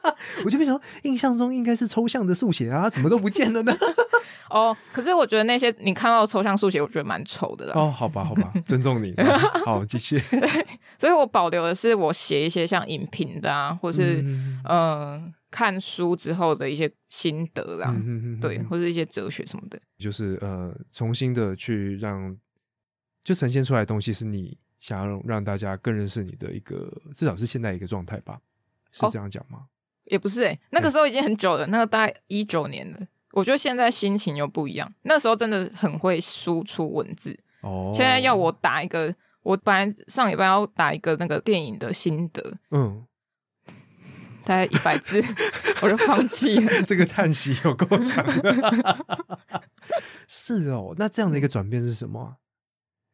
[0.45, 3.75] 我就为什么印象中应该是抽象的速写啊，怎么都不见了呢？
[4.49, 7.73] 哦，可是我觉得那些你看到的抽象速写，我觉得蛮丑的啦。
[7.75, 9.13] 哦，好吧，好吧，尊重你。
[9.65, 10.19] 好，继续。
[10.97, 19.79] 所以我保留的是我写一些像影评的啊，或是嗯嗯、看书之后的一些心得啦，嗯哼哼对，或者一些哲学什么的。
[19.99, 22.35] 就是呃，重新的去让，
[23.23, 28.39] 就呈现出来的东西是你想要让让大家更认识你的一个，至少是现在一个状态吧？
[28.91, 29.65] 是哦这样讲吗？
[30.09, 32.99] 也不是诶、欸那个时候已经很久了，那个大概一九年了。
[33.31, 37.39] 我觉得现在心情又不一样，那时候真的很会输出文字。
[37.61, 43.05] 哦，现在要我打一个，我本来上礼拜要打一个那个电影的心得，嗯，
[44.43, 45.23] 大概一百字，
[45.81, 46.81] 我就放弃了。
[46.83, 48.97] 这个叹息有够长的。
[50.27, 52.35] 是哦，那这样的一个转变是什么啊？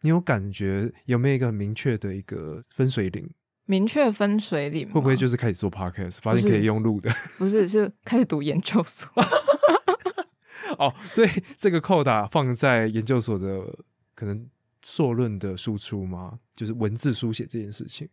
[0.01, 3.29] 你有感觉有没有一个很明确的一个分水岭？
[3.65, 7.13] 明确分水岭吗会不会就是开始做 podcast，发现可以用录的？
[7.37, 9.09] 不是是开始读研究所？
[10.77, 13.61] 哦，所以这个扣打放在研究所的
[14.13, 14.47] 可能
[14.83, 16.39] 硕论的输出吗？
[16.55, 18.07] 就是文字书写这件事情。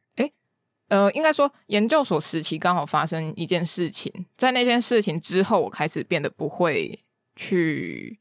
[0.88, 6.98] 呃，应该说研究所时期刚好发生一件事情，在那件事情之后，我开始变得不会
[7.34, 8.18] 去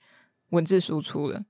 [0.52, 1.44] 文字输出了。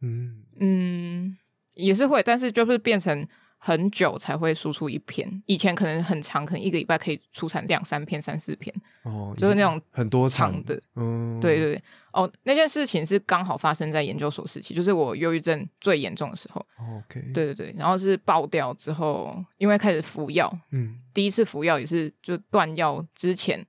[0.00, 1.38] 嗯，嗯，
[1.74, 3.24] 也是会，但是就是变成
[3.66, 5.26] 很久才会输出一篇。
[5.46, 8.74] 以前可能很长，可能一个礼拜可以出产两三篇、三四篇。
[9.04, 16.60] 哦，就是那种很多长的，嗯，对对对，哦，那件事情是刚好发生在研究所时期，就是我忧郁症最严重的时候。
[16.76, 23.66] 哦，OK，，对对对，然后是爆掉之后，因为开始服药，嗯第一次服药也是就断药之前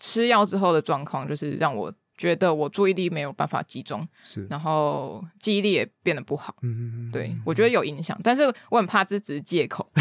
[0.00, 6.56] 吃药之后的状况，就是让我觉得我注意力没有办法集中，是，然后记忆力也变得不好。
[6.62, 9.90] 嗯，对，我觉得有影响，但是我很怕这只是借口。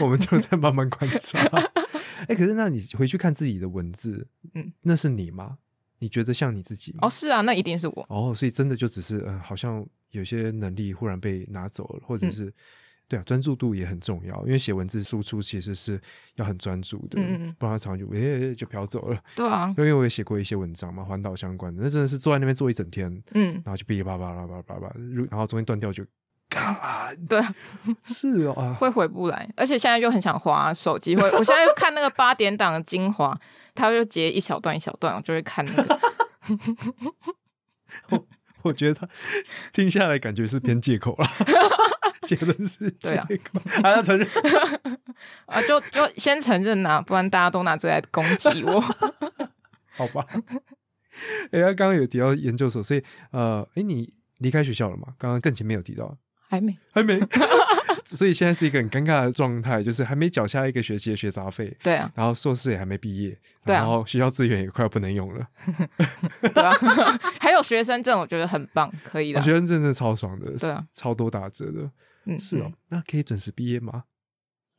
[0.00, 1.40] 我们就在慢慢观察。
[2.28, 5.58] 哎、可是那你回去看自己的文字，嗯，那是你吗？
[5.98, 6.98] 你觉得像你自己吗？
[7.02, 8.06] 哦，是啊，那一定是我。
[8.08, 12.52] 哦，所以真的就只是呃，好像有些能力忽然被拿走了，或者嗯是、
[13.06, 16.00] 对啊，专注度也很重要，因为写文字输出其实是
[16.36, 19.20] 要很专注的，嗯不然它常常就诶、就飘走了。
[19.36, 26.04] 对啊，因为我也写过一些文章嘛，环岛相关的，那真的是坐在那边坐一整天，嗯，然后就噼里啪啦啪啦啪啦啪啦，如然后中间断掉就，
[26.48, 26.74] 干
[27.28, 27.54] 对啊，
[28.04, 33.38] 是哦啊，会回不来，而且现在又很想滑手机，会我现在看那个八点档的精华，
[33.74, 36.00] 它就截一小段一小段，我就会看那个。
[38.62, 39.06] 我觉得他
[39.74, 41.26] 听下来感觉是偏借口了，
[42.26, 44.26] 结论是借对啊口，还要承认。
[45.46, 48.80] 啊，就就先承认呐、不然大家都拿这来攻击我。
[49.96, 50.26] 好吧。
[51.52, 55.14] 哎、他刚刚有提到研究所，所以呃，哎、你离开学校了吗？
[55.16, 56.16] 刚刚更前面有提到，
[56.50, 57.20] 还没，还没，
[58.04, 65.46] 所以现在是一个很尴尬的状态，就是还没缴下一个学期的学杂费，对啊，然后硕士也还没毕业，对啊然后学校资源也快要不能用了。
[66.40, 66.72] 对啊，
[67.40, 69.40] 还有学生证，我觉得很棒，可以的。
[69.40, 71.88] 学生证真的超爽的，对啊，超多打折的。
[72.26, 74.04] 嗯，是哦嗯，那可以准时毕业吗？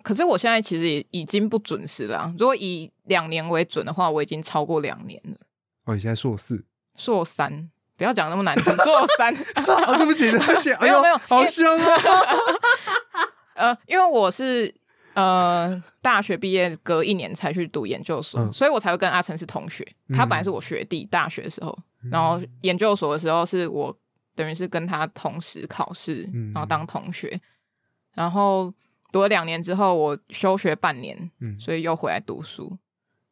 [0.04, 5.38] 可是我现在其实也已经不准时了啊、如果以两年为准的话，我已经超过两年了。
[5.86, 6.64] 哦，你现在硕士，
[6.96, 9.34] 硕三，不要讲那么难听， 硕三。
[9.66, 11.92] 哦，对不起，对不起， 哎呦没有好凶啊！
[13.56, 14.74] 呃，因为我是
[15.16, 19.84] 呃大学毕业隔一年才去读研究所，嗯所以我才会跟阿成是同学。
[20.10, 21.76] 他嗯本来是我学弟，大学的时候，
[22.12, 23.96] 然后研究所的时候是我
[24.36, 27.40] 等于是跟他同时考试，嗯然后当同学。
[28.14, 28.74] 然后
[29.12, 32.78] 读了两年之后，我休学半年，嗯，所以又回来读书。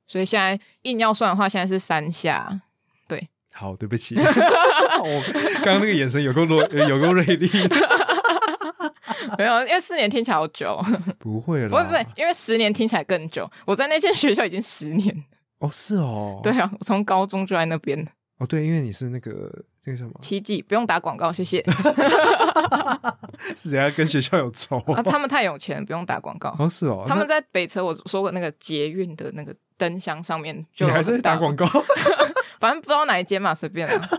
[0.07, 2.61] 所以现在硬要算的话，现在是三下。
[3.07, 5.23] 对，好，对不起，我
[5.63, 7.49] 刚刚那个眼神有够锐，有够锐利。
[9.37, 10.79] 没有，因为四年听起来好久，
[11.17, 13.49] 不会啦，不会不会，因为十年听起来更久。
[13.65, 15.23] 我在那间学校已经十年，
[15.59, 18.05] 哦，是哦，对啊，我从高中就在那边。
[18.43, 21.63] 哦，对，因为你是那个那个什么，奇迹不用打广告，谢谢。
[23.55, 26.53] 是人家跟学校有仇啊， 他们太有钱，不用打广告。
[26.59, 31.81] 哦，是哦，他们在北车，我说过那个捷运的那个灯箱上面就有你还是打广告，告？
[32.59, 34.09] 反正不知道哪一间嘛，随便啦。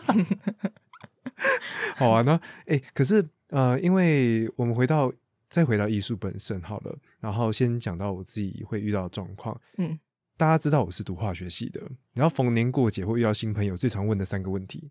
[1.96, 5.12] 好啊，那哎，可是呃，因为我们回到
[5.50, 9.58] 再回到艺术本身好了，然后先讲到我自己会遇到的状况。
[9.78, 9.98] 嗯，
[10.36, 11.80] 大家知道我是读化学系的，
[12.12, 14.90] 然后逢年过节会遇到新朋友，最常问的三个问题：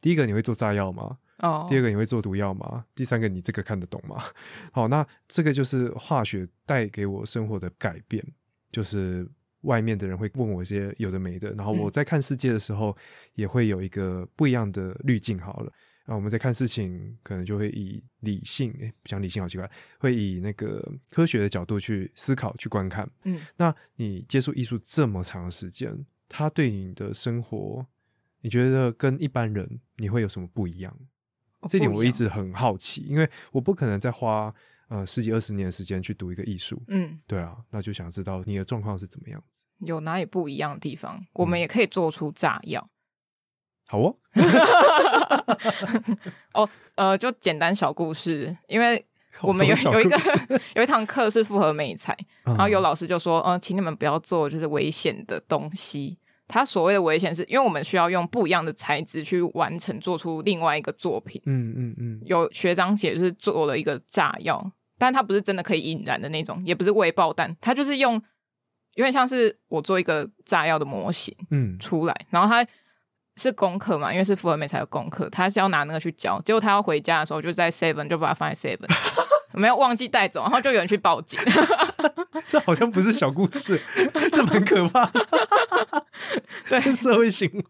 [0.00, 1.18] 第一个，你会做炸药吗？
[1.38, 2.84] 哦，第二个，你会做毒药吗？
[2.94, 4.22] 第三个，你这个看得懂吗？
[4.72, 8.24] 好，那这个就是化学带给我生活的改变，
[8.70, 9.28] 就是
[9.62, 12.96] 外面的人会问我一些有的没的，然后我嗯在看世界的时候
[13.34, 15.40] 也会有一个不一样的滤镜。
[15.40, 15.72] 好了，
[16.04, 23.08] 啊，我们在看事情可能就会以理性，诶，不讲理性好奇怪，会以那个科学的角度去思考、去观看。
[23.24, 27.86] 嗯，那你接触艺术这么长的时间，它对你的生活，
[28.42, 30.94] 你觉得跟一般人你会有什么不一样？
[31.70, 34.54] 这点我一直很好奇，因为我不可能再花
[34.88, 39.64] 呃十几二十年的时间去读一个艺术，嗯，对啊，那就想知道你的状况是怎么样子。
[39.78, 41.24] 有哪里不一样的地方？
[41.32, 42.90] 我嗯们也可以做出炸药。
[43.86, 44.16] 好哦，
[46.54, 49.04] 哦，呃，就简单小故事，因为
[49.42, 50.16] 我们有有一个
[50.74, 56.18] 有一堂课是复合美材，然然后有老师就说，嗯、请你们不要做就是危险的东西。
[56.46, 61.40] 他所谓的危险是，因为我们需要用不一样的材质去完成做出另外一个作品。
[61.46, 68.14] 嗯嗯嗯，有学长姐就是做了一个炸药，但它不是真的可以引燃的那种，也不是未爆弹，它就是用
[68.94, 72.64] 有点像是我做一个炸药的模型嗯出来，然后它
[73.36, 78.88] 是功课嘛，因为是福尔美才有功课，他是要拿那个去交，结果他要回家的时候就在 seven 就把它放在 seven，
[79.54, 81.38] 没有忘记带走，然后就有人去报警，
[82.46, 83.80] 这好像不是小故事，
[84.30, 85.26] 这蛮可怕的，
[86.68, 87.64] 对这社会新闻。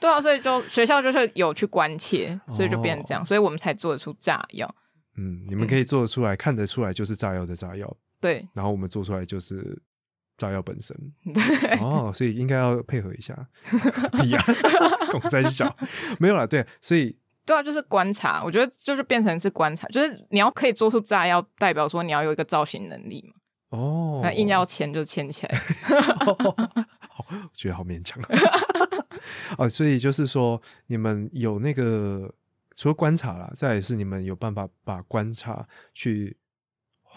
[0.00, 4.72] 对啊，所以就学校就是有去关切，所以就变成这样，所以我们才做得出炸药。
[5.16, 9.76] 嗯，你们可以做得出来，看得出来就是炸药的炸药，对然后我们做出来就是
[10.38, 10.96] 炸药本身。
[11.34, 13.36] 对，哦，所以应该要配合一下。
[14.18, 14.42] 屁呀、
[15.12, 15.76] 拱三小
[16.18, 23.34] 没有啦，对，所以对啊，就是观察，我觉得就是变成是观察，就是你要可以做出炸药，代表说你要有一个造型能力嘛。
[23.70, 25.54] 哦，那硬要牵就牵起来。
[27.10, 28.18] 好，觉得好勉强。
[29.58, 32.32] 哦，所以就是说，你们有那个
[32.74, 36.34] 除了观察啦，再来是你们有办法把观察去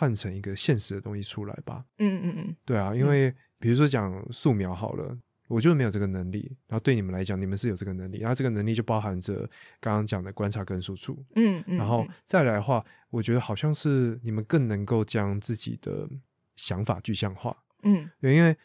[0.02, 1.86] 换成一个现实的东西出来吧？
[2.00, 5.16] 嗯嗯嗯，对啊，因为比如说讲素描好了。
[5.48, 9.40] 我就没有这个能力，然后对你们来讲，你们是有这个能力，然后这个能力就包含着
[9.82, 16.10] 刚刚讲的观察跟输出，嗯嗯，然后再来的话，我觉得好像是你们更能够将自己的
[16.56, 17.54] 想法具象化。
[17.84, 18.56] 嗯对，因为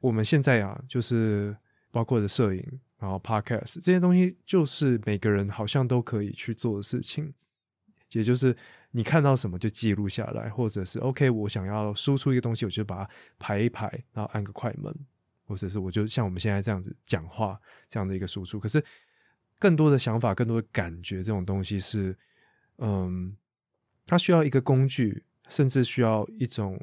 [0.00, 1.54] 我们现在啊，就是
[1.90, 2.66] 包括的摄影，
[2.98, 7.34] 然后 podcast 这些东西，就是每个人好像都可以去做的事情。
[8.12, 8.56] 也就是
[8.90, 14.94] 你看到什么就记录下来，或者是 OK，我想要输出一个东西，我就把它排一排，然后按个快门，
[15.46, 18.58] 或者是我就像我们现在这样子讲话这样的一个输出。
[18.58, 18.82] 可是
[19.58, 22.16] 更多的想法、更多的感觉这种东西是，
[22.78, 23.36] 嗯，
[24.06, 26.78] 它需要一个工具，甚至需要一种。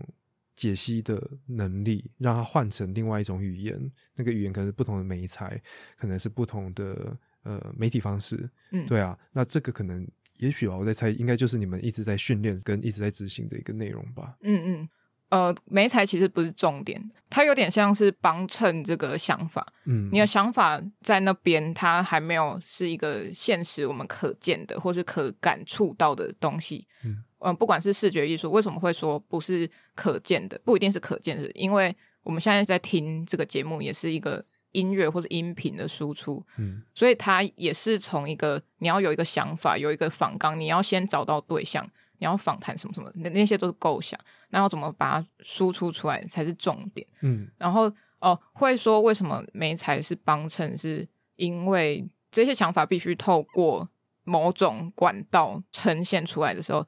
[0.58, 3.80] 解析的能力，让它换成另外一种语言。
[4.16, 5.62] 那个语言可能是不同的媒材，
[5.96, 8.50] 可能是不同的呃媒体方式。
[8.72, 10.04] 嗯，对啊，那这个可能
[10.38, 14.36] 也许吧，我在猜，应该就是你们一直在训练跟一直在执行的一个内容吧。
[14.42, 14.90] 嗯嗯，
[15.30, 19.66] 呃，媒材其实不是重点，它有点像是帮衬这个想法。
[19.86, 26.88] 嗯，你的想法在那边，它还没有是一个现实我们可见的或是可感触到的东西。
[27.04, 27.24] 嗯。
[27.40, 30.60] 嗯，不管是视觉艺术，为什么会说不是可见的？
[30.66, 41.84] 不一定是可见的，因为我们现在在听这个节目，也是一个音乐或者音频的输出，嗯，所以它也是从一个你要有一个想法，有一个访纲，你要先找到对象，
[42.20, 53.88] 你要访谈什么什么，那那些都是构想，那要怎么把它输出出来才是重点，嗯，然后哦，会说为什么美才是帮衬，是因为这些想法必须透过
[54.24, 56.86] 某种管道呈现出来的时候。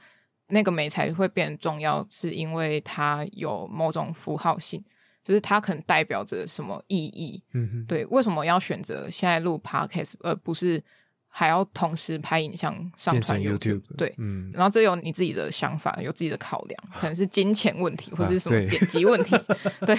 [0.51, 4.83] 那个美才会变重要，是因为它有某种符号性，
[5.29, 7.39] 就是它可能代表着什么意义。
[7.53, 10.83] 嗯哼，对，为什么要选择现在录 podcast，而不是
[11.27, 13.83] 还要同时拍影像上传 YouTube？
[13.95, 19.37] 对，嗯，然后这有你自己的想法，有自己的考量，可能是金钱问题，或者是什么剪辑问题。
[19.85, 19.95] 对，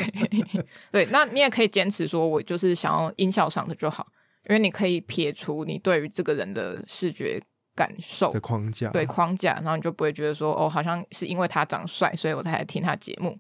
[0.91, 4.09] 对，那你也可以坚持说，我就是想要音效上的就好，
[4.49, 7.41] 因为你可以撇除你对于这个人的视觉。
[7.77, 13.39] 感受的框架，对框架，然后你就不会觉得说，哦，好像是因为他长帅，所以我才来听他节目。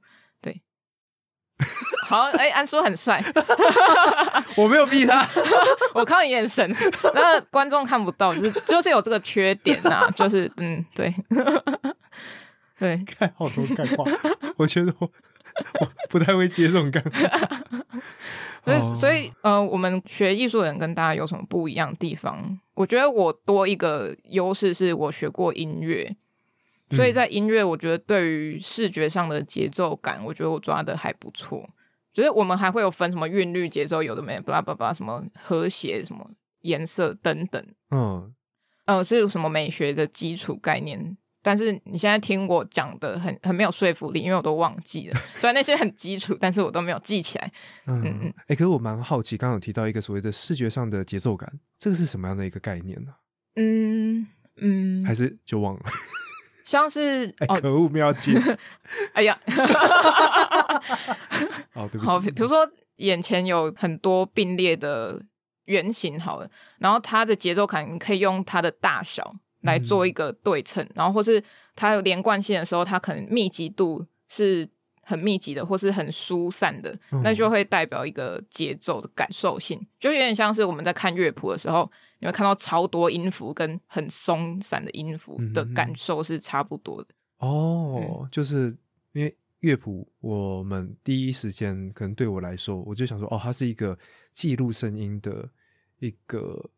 [1.60, 1.68] 对，
[2.08, 3.22] 好，哎，安叔很帅，
[4.56, 5.26] 我没有逼他，
[5.94, 6.74] 我看眼神，
[7.14, 11.14] 那观众看不到，就是就是有这个缺点啊，就是嗯，对，
[12.78, 14.04] 对，看好多干话，
[14.56, 15.10] 我觉得我
[15.80, 17.10] 我不太会接这种干话。
[18.62, 22.58] 所以，所以，呃，我们学艺术的人跟大家有什么不一样的地方？
[22.74, 26.14] 我觉得我多一个优势是我学过音乐，
[26.90, 31.68] 所以在音乐，我觉得对于视觉上的节奏感，我觉得我抓的还不错。
[32.12, 36.28] 就是我们还会有分什么韵律、节奏，有的没，巴拉巴拉，什么和谐、什么
[36.62, 37.64] 颜色等等。
[37.92, 38.34] 嗯，
[38.86, 41.16] 呃，是什么美学的基础概念？
[41.42, 45.18] 但是你现在听我讲的很很没有说服力，因为我都忘记了。
[45.38, 47.52] 虽然那些很基础，但是我都没有记起来。
[47.86, 53.14] 嗯嗯，哎，可是我蛮好奇，刚刚有提到一个所谓的视觉上的节奏感，这个是什么样的一个概念呢？
[53.54, 54.26] 嗯
[54.56, 55.82] 嗯，还是就忘了？
[56.70, 58.40] 像是哎，可恶，没有接。
[59.14, 59.36] 哎呀，
[61.74, 62.06] 哦，对不起。
[62.06, 62.58] 好，比如说
[62.96, 65.20] 眼前有很多并列的
[65.64, 69.34] 圆形，好了，然后它的节奏感，你可以用它的大小。
[69.62, 71.42] 来做一个对称，然后或是
[71.76, 74.66] 它有连贯性的时候，它可能密集度是
[75.10, 87.08] 很密集的，或是很疏散的，那就会代表一个节奏的感受性，就有点像是我们在看乐谱的时候，你会看到超多音符跟很松散的音符的感受是差不多的。
[87.38, 88.76] 哦，就是
[89.12, 93.98] 因为乐谱，我们第一时间可能对我来说，我就想说，哦，它是一个
[94.32, 95.48] 记录声音的
[95.98, 96.70] 一个。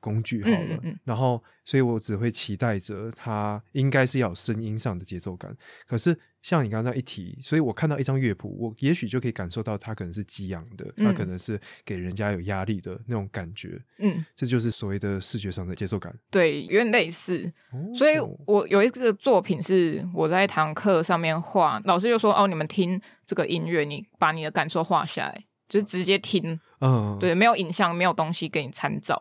[0.00, 5.54] 工具好了，然后，所以我只会期待着它应该是要有声音上的节奏感。
[5.86, 13.80] 可是像你刚刚一提，所以我看到一张乐谱，我也许就可以感受到它可能是激昂的，它可能是给人家有压力的那种感觉。
[13.98, 16.16] 嗯，这就是所谓的视觉上的节奏感。
[16.30, 17.52] 对，有点类似。
[17.92, 18.14] 所以
[18.46, 29.20] 我有一个作品是我在一堂课上面画，老师就说：“哦，你们听这个音乐，你把你的感受画下来，就是直接听。”嗯，对，没有影像，没有东西给你参照。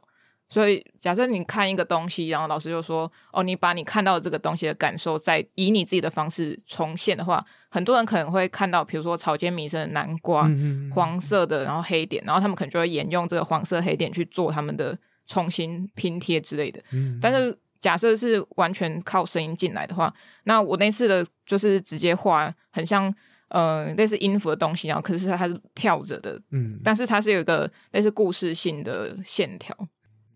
[0.50, 10.50] 所以，假设你看一个东西，然后老师就说：“哦，你把你看到的这个东西的感受，再以你自己的方式重现的话，很多人可能会看到，比如说草间弥生的南瓜，
[10.96, 16.82] 黄色的，然后黑点，然后他们可能就会沿用这个黄色黑点去做他们的重新拼贴之类的。
[17.22, 20.14] 但是，假设是完全靠声音进来的话，
[20.46, 23.14] 那我那次的就是直接画很像
[23.50, 29.78] 呃类似音符的东西，然后可是它是跳着的，嗯，但是它是有一个类似故事性的线条。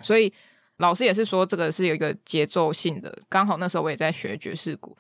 [0.02, 0.32] 所以
[0.78, 3.16] 老师也是说，这个是有一个节奏性的。
[3.30, 4.98] 刚好那时候我也在学爵士鼓，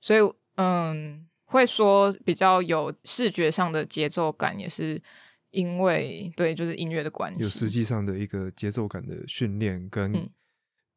[0.00, 0.20] 所以
[0.56, 5.02] 嗯，会说比较有视觉上的节奏感，也是
[5.50, 10.12] 因为对，就是音乐的关系，有实际上的一个节奏感的训练跟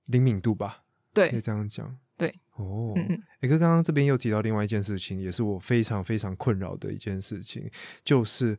[0.05, 0.84] 灵敏度吧。
[1.13, 1.97] 对，可以这样讲。
[2.15, 3.23] 对，哦，嗯嗯。
[3.39, 7.67] 哎，哥刚刚这边又提到另外一件事情，也是我非常非常困扰的一件事情，
[8.03, 8.55] 就是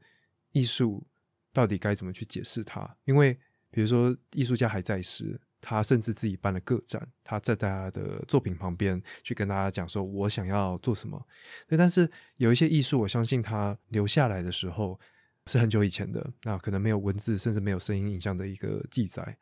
[0.51, 1.07] 艺术
[1.53, 3.39] 到底该怎么去解释它，因为。
[3.71, 11.21] 比如说，艺术家还在世，他甚至自己办了个展，他在大家的作品旁边去跟大家讲说，我想要做什么。
[11.67, 14.99] 对，但是有一些艺术，我相信他留下来的时候
[15.47, 19.37] 是很久以前的，那可能没有文字，甚至没有声音影像的一个记载。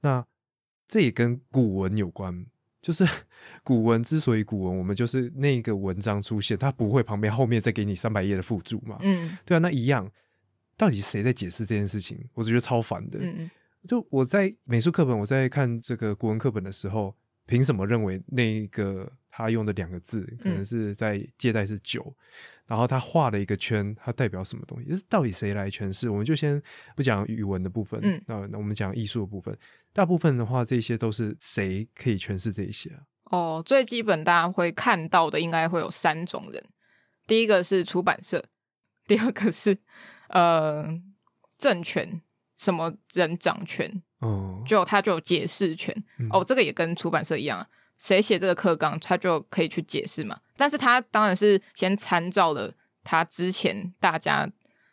[0.00, 0.24] 那
[0.88, 2.46] 这也跟古文有关，
[2.80, 3.04] 就是
[3.64, 8.98] 古文之所以古文，我们就是那个文章出现，它不会旁边后面再给你三百页的附注嘛？
[9.02, 10.10] 嗯对啊，那一样，
[10.76, 12.26] 到底谁在解释这件事情？
[12.34, 13.18] 我就觉得超烦的。
[13.18, 13.50] 嗯嗯
[13.86, 17.14] 就我在美术课本，我在看这个古文课本的时候，
[17.46, 22.14] 凭什么认为那个他用的两个字可能是在借代是酒，
[22.66, 24.88] 然后他画了一个圈，它代表什么东西？
[24.88, 26.10] 就是到底谁来诠释？
[26.10, 26.60] 我们就先
[26.96, 29.56] 不讲语文的部分，嗯那那我们讲艺术的部分。
[29.92, 33.00] 大部分的话，这些都是谁可以诠释这一些啊？
[33.30, 36.62] 哦，最基本大家会看到的应该会有三种人，
[37.26, 38.44] 第一个是出版社，
[39.06, 39.78] 第二个是
[40.28, 40.86] 呃
[41.58, 42.20] 政权，
[42.56, 45.94] 什么人掌权，哦，就他就有解释权。
[46.18, 47.66] 嗯哦，这个也跟出版社一样啊，
[47.98, 50.38] 谁写这个课纲，他就可以去解释嘛。
[50.56, 52.72] 但是他当然是先参照了
[53.04, 54.50] 他之前大家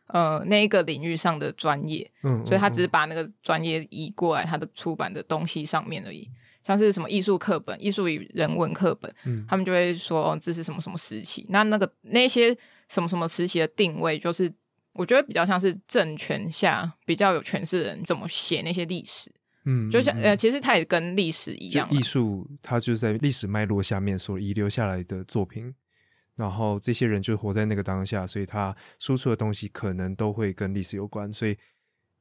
[0.07, 6.30] 呃那一个领域上的专业，嗯，所以他只是嗯把那个专业移过来他的出版的东西上面而已。
[6.64, 11.45] 像是什么艺术课本、艺术与人文课本，嗯他们就会说、哦、这是什么什么时期。
[11.49, 12.57] 那那个那些
[12.88, 14.49] 什么什么时期的定位，就是
[14.94, 19.32] 我觉得比较像是政权下比较有权势的人怎么写那些历史。
[19.66, 25.74] 嗯，嗯就像呃，其实它也跟历史一样艺术，它就是在历史脉络下面所遗留下来的作品，
[26.36, 31.58] 然后这些人就活在那个当下，所以他输出的东西可能都会跟历史有关，所以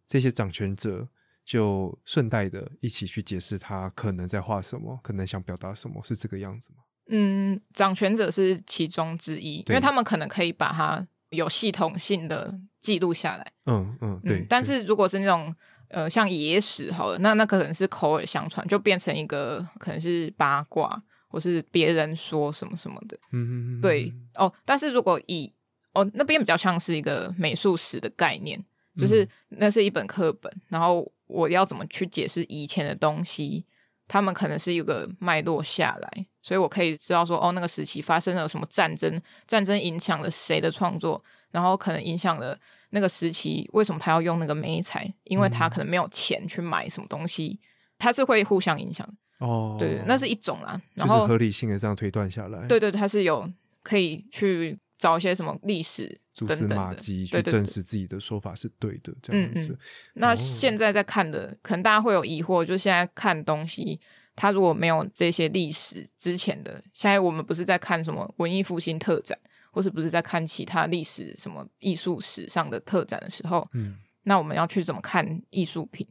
[0.06, 1.08] 这些掌权者
[1.44, 6.84] 就顺带的一起去解释他可能在画什么，可能想表达什么，是这个样子吗？
[7.08, 13.52] 嗯，掌权者是其中之一，因对为他们可能可以把它有系统性的记录下来。
[13.66, 14.38] 嗯嗯，对。
[14.40, 15.54] 嗯，但是如果是那种
[15.88, 23.16] 呃像野史好了，那那可能是口耳相传，就变成一个可能是八卦，或是别人说什么什么的。
[23.32, 25.52] 嗯嗯嗯，对哦，但是如果以
[25.94, 28.62] 哦那边比较像是一个美术史的概念，
[28.96, 33.64] 就是那是一本课本，然后我要怎么去解释以前的东西，
[34.08, 41.22] 他们可能是一个脉络下来，所以我可以知道说哦那个时期发生了什么战争，战争影响了谁的创作，
[41.52, 42.58] 然后可能影响了
[42.90, 47.58] 那个时期为什么他要用那个媒材，因为他可能没有钱去买什么东西，
[47.98, 49.14] 它是会互相影响的。
[49.46, 50.80] 哦，对，那是一种啦。
[50.94, 53.50] 然后就是合理性的这样推断下来，对对，他是有
[53.82, 59.78] 可以去找一些什么历史蛛丝马迹去证实自己的说法是对的，这样子嗯嗯。
[60.14, 64.00] 那哦现在在看的，可能大家会有疑惑，就是现在看东西，
[64.34, 69.38] 它如果没有这些历史之前的，现在我们不是在看什么文艺复兴特展，
[69.70, 76.08] 或是不是在看其他历史什么艺术史上的特展的时候，嗯，那我们要去怎么看艺术品？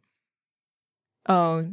[1.23, 1.63] 呃，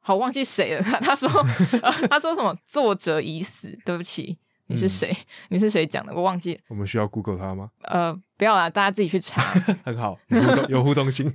[0.00, 0.82] 好，忘记谁了。
[0.82, 1.28] 他 他说、
[1.82, 5.16] 呃他说什么作者已死，对不起，你是嗯谁？
[5.50, 6.14] 你是谁讲的？
[6.14, 6.60] 我忘记了。
[6.68, 7.70] 我们需要 Google 它吗？
[7.82, 9.42] 呃，不要啦，大家自己去查。
[9.84, 10.18] 很好，
[10.68, 11.30] 有互动性。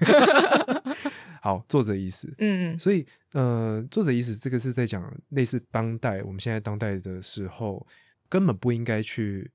[1.42, 2.34] 好，作者意思。
[2.40, 7.86] 嗯所以，呃，作者意思这个是在讲类似当代，我们现在当代的时候，
[8.28, 9.50] 根本不应该去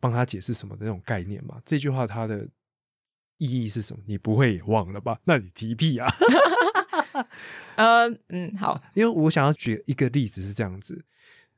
[0.00, 1.60] 帮他解释什么的那种概念嘛。
[1.64, 2.48] 这句话它的
[3.36, 4.02] 意义是什么？
[4.06, 5.20] 你不会也忘了吧？
[5.24, 6.08] 那你提屁啊！
[7.76, 11.04] 呃嗯，好，因为我想要举一个例子是这样子，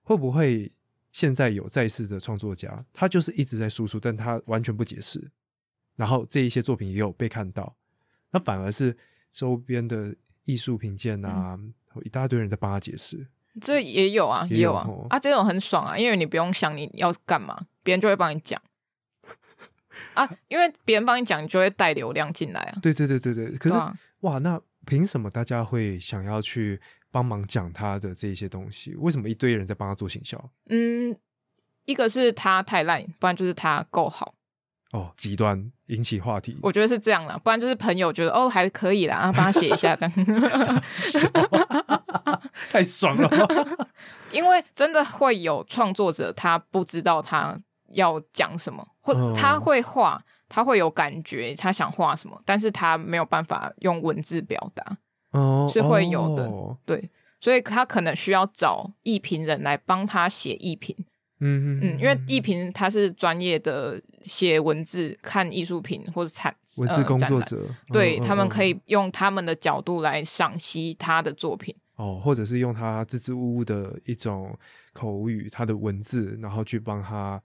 [0.02, 0.70] 会不会
[1.12, 5.30] 现在有在世的创作家，他就是一直在输出，但他完全不解释，
[5.96, 7.74] 然后这一些作品也有被看到，
[8.30, 8.96] 那反而是
[9.30, 11.58] 周边的艺术品鉴啊，
[12.04, 13.26] 一大堆人在帮他解释。
[13.60, 18.62] 这也有啊，也也有啊啊，这种很爽啊，因为你不用想你要干嘛，别人就会帮你讲
[20.14, 22.78] 啊，因为别人帮你讲，你就会带流量进来啊。
[22.80, 26.80] 对对对对对，可是、啊哇，那凭什么大家会想要去
[27.10, 28.94] 帮忙讲他的这些东西？
[28.96, 30.50] 为什么一堆人在帮他做行销？
[30.68, 31.16] 嗯，
[31.84, 34.34] 一个是他太烂，不然就是他够好，
[34.92, 40.12] 哦，极端引起话题，我觉得是这样啦，不然就是朋友觉得哦还可以啦，啊帮他写一下这样。
[42.70, 43.28] 太爽了！
[44.32, 47.58] 因为真的会有创作者，他不知道他
[47.92, 54.98] 要讲什么，或他会画，他会有感觉，他想画什么，但是他没有办法用文字表达，
[55.30, 56.76] 哦，是会有的哦。
[56.84, 57.10] 对，
[57.40, 60.94] 所以他可能需要找艺评人来帮他写艺评，
[61.40, 67.56] 嗯嗯，因为艺评他是专业的写文字、看艺术品或者产文字工作，者，
[67.88, 68.62] 呃、对、嗯他们可。
[68.62, 68.80] 嗯嗯以。
[68.86, 74.52] 用他们的角度来赏析他的作品，哦，或者是用他支支吾吾的一种
[74.92, 77.40] 口语，他的文字，然后去帮他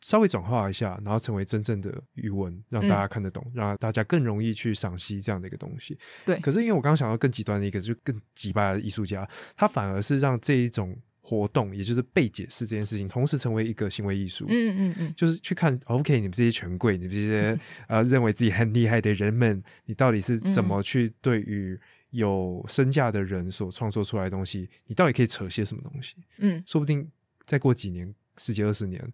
[0.00, 5.98] 稍微转化一下，然后成为真正的语文，让大家看得懂，让大家更容易去赏析这样的一个东西。
[6.24, 14.46] 对可是因为我刚刚想到更极端的一个，就更击败的艺术家，他反而是让这一种活动，也就是被解释这件事情，同时成为一个行为艺术。
[14.48, 21.78] 嗯嗯嗯，就是去看，OK，你们这些权贵，你们这些 呃认为自己很厉害的人们，你到底是怎么去对于
[22.10, 26.14] 有身价的人所创作出来的东西，你到底可以扯些什么东西？
[26.38, 27.06] 嗯说不定
[27.44, 29.12] 再过几年、十几二十年，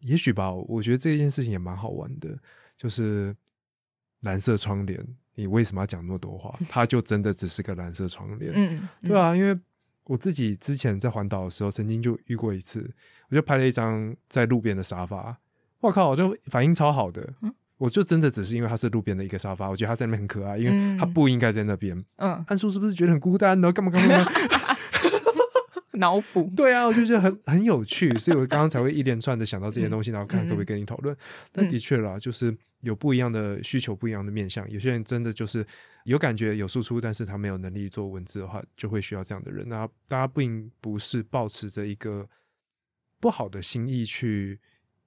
[0.00, 2.36] 也许吧，我觉得这件事情也蛮好玩的，
[2.76, 3.34] 就是
[4.20, 5.02] 蓝色窗帘，
[5.34, 6.58] 你为什么要讲那么多话？
[6.68, 9.58] 它就真的只是个蓝色窗帘，嗯，嗯对，啊，因为
[10.04, 12.90] 我自己之前在环岛的时候，曾经就遇过一次，
[13.28, 15.36] 我就拍了一张在路边的沙发，
[15.80, 17.34] 我靠，我就反应超好的。
[17.42, 21.96] 嗯我就真的只是因为它是路边的一个沙发，我觉得它在那边很可爱，因为它嗯不应该在那边。
[22.16, 23.72] 嗯，安叔是不是觉得很孤单呢？
[23.72, 24.24] 干嘛干嘛？
[25.98, 31.16] 脑补，对啊，我就觉得很很有趣，所以我刚刚才会一连串的想到这些东西，然后看可不可以跟你讨论。
[31.52, 34.68] 但的确啦，就是有不一样的需求，不一样的面向。
[34.70, 35.66] 有些人真的就是
[36.04, 39.68] 有感觉、有输出，但是他没有能力做文字的话，就会需要这样的人。
[39.68, 42.28] 那大家并不是抱持着一个
[43.20, 44.58] 不好的心意去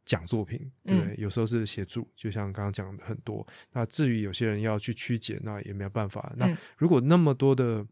[0.04, 1.16] 讲作品，对不对？
[1.18, 3.46] 有时候是协助，就像刚刚讲的很多。
[3.72, 6.34] 那至于有些人要去曲解，那也没有办法。
[6.36, 7.86] 那嗯如果那么多的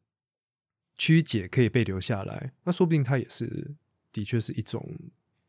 [1.00, 3.72] 曲解可以被留下来，那说不定它也是
[4.12, 4.86] 的确是一种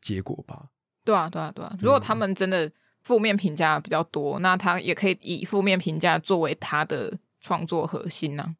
[0.01, 0.69] 结果吧。
[1.03, 1.77] 对啊，对啊，对啊。
[1.79, 2.71] 如果他们真的
[3.01, 8.55] 负面评价比较多，那他也可以以负面评价作为他的创作核心呐、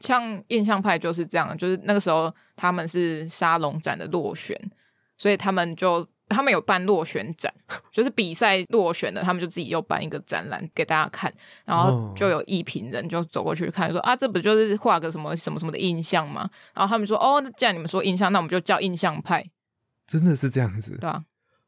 [0.00, 4.56] 像印象派就是这样，就是那个时候他们是沙龙展的落选，
[5.16, 7.52] 所以他们就他们有办落选展，
[7.92, 11.32] 就是比赛落选的，他们就自己又办一个展览给大家看，
[11.64, 12.12] 然后哦。
[12.16, 16.48] 就有艺评人就走过去看，说啊，这不就是画个什么什么什么的印象吗？
[16.74, 19.50] 然后他们说，哦，那既然你们说印象，那我们就叫印象派，
[20.06, 21.24] 真的是这样子，对啊、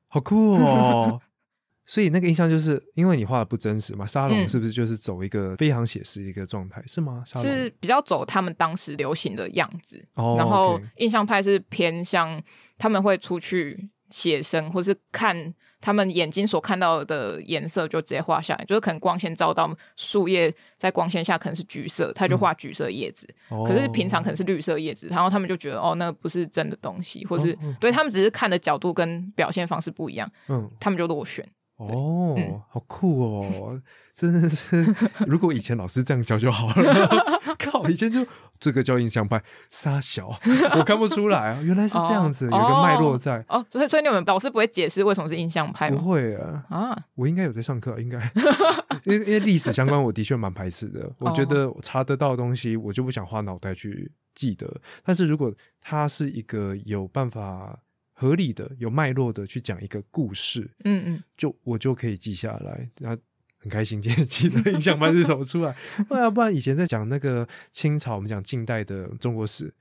[0.09, 1.21] 好酷哦！
[1.85, 4.49] 所以那个印象就是因为你画的不真实嘛，沙龙嗯。
[4.49, 7.23] 是不是就是走一个非常写实的一个状态，是吗？
[7.25, 12.41] 是比较走他们当时流行的样子，哦然后印象派是偏向
[12.79, 31.45] 他们会出去写生，或是看他们眼睛所看到的颜色就直接画下来，就是可能光线照到树叶，在光线下可能是橘色，他就画橘色叶子，哦可是平常可能是绿色叶子，然后他们就觉得哦，那个不是真的东西，或是、对他们只是看的角度跟表现方式不一样，嗯他们就落选。
[31.77, 33.81] 哦，嗯好酷哦！
[34.15, 34.87] 真的是，
[35.27, 37.41] 如果以前老师这样教就好了。
[37.59, 38.25] 靠，以前就
[38.63, 40.29] 这个叫印象派，傻小，
[40.79, 43.45] 我看不出来啊， 原来是这样子，哦有个脉络在。
[43.49, 46.03] 哦，所以所以你们老师不会解释为什么是印象派不吗？
[46.03, 48.19] 会啊，啊，我应该有在上课，应该，
[49.03, 51.11] 因为因为历史相关，我的确蛮排斥的。
[51.19, 54.81] 我觉得我查得到的东西，我就不想花脑袋去记得。
[55.03, 57.77] 但是如果它是一个有办法
[58.13, 63.21] 合理的、有脉络的去讲一个故事，嗯嗯，就我就可以记下来，然后
[63.63, 65.75] 很开心今天记得印象班是什么出来。
[66.09, 69.73] 不然不然以前在讲那个清朝，我们讲近代的中国史。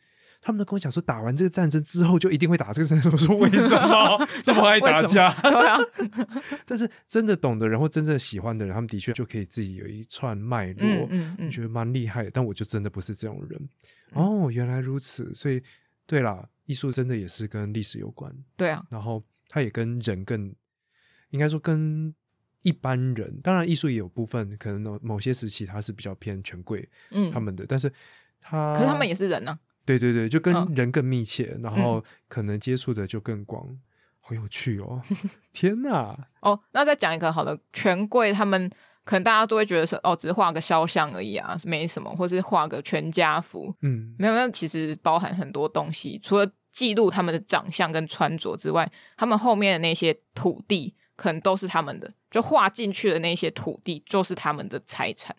[0.44, 3.12] 他们都跟我讲说，打完这个战争之后就一定会打这个战争。
[3.14, 5.32] 我说为什么 这么爱打架？
[5.42, 5.78] 对啊，
[6.66, 12.32] 但是真的懂的人或真正喜欢的人，他们的确就可以自己有一串脉络，嗯嗯嗯我觉得蛮厉害的。
[12.32, 13.70] 但我就真的不是这种人。
[14.14, 15.32] 哦，原来如此。
[15.36, 15.62] 所以，
[16.08, 20.52] 对啦，艺术真的也是跟历史有关，对啊，然后它也跟人更，
[21.30, 22.12] 应该说跟
[22.64, 27.92] 一般人，当然艺术也有部分可能某某些时期它是比较偏权贵嗯，他们的，但是
[28.40, 30.72] 他，可是他们也是人啊，对对对，就跟嗯。
[30.76, 33.68] 人更密切，然后可能接触的就更广，
[34.20, 35.02] 好有趣哦！
[35.52, 38.70] 天哪，哦，那再讲一个好了，权贵他们
[39.04, 55.36] 可能大家都会觉得是哦，只是画个肖像而已啊，没什么，或是画个全家福，嗯，没有，那其实包含很多东西，除了记录他们的长相跟穿着之外，他们后面的那些土地可能都是他们的，就画进去的那些土地就是他们的财产。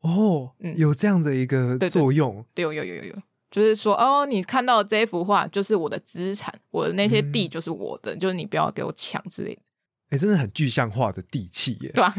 [0.00, 3.14] 哦，嗯有这样的一个作用，对，有有有有有，
[3.48, 9.62] 就是说哦，你看到的这幅画就是我的资产，我的那些地嗯就是我的，就是你不要给我抢之类的，
[10.10, 11.92] 哎，真的很具象化的地气耶。
[11.94, 12.12] 对吧？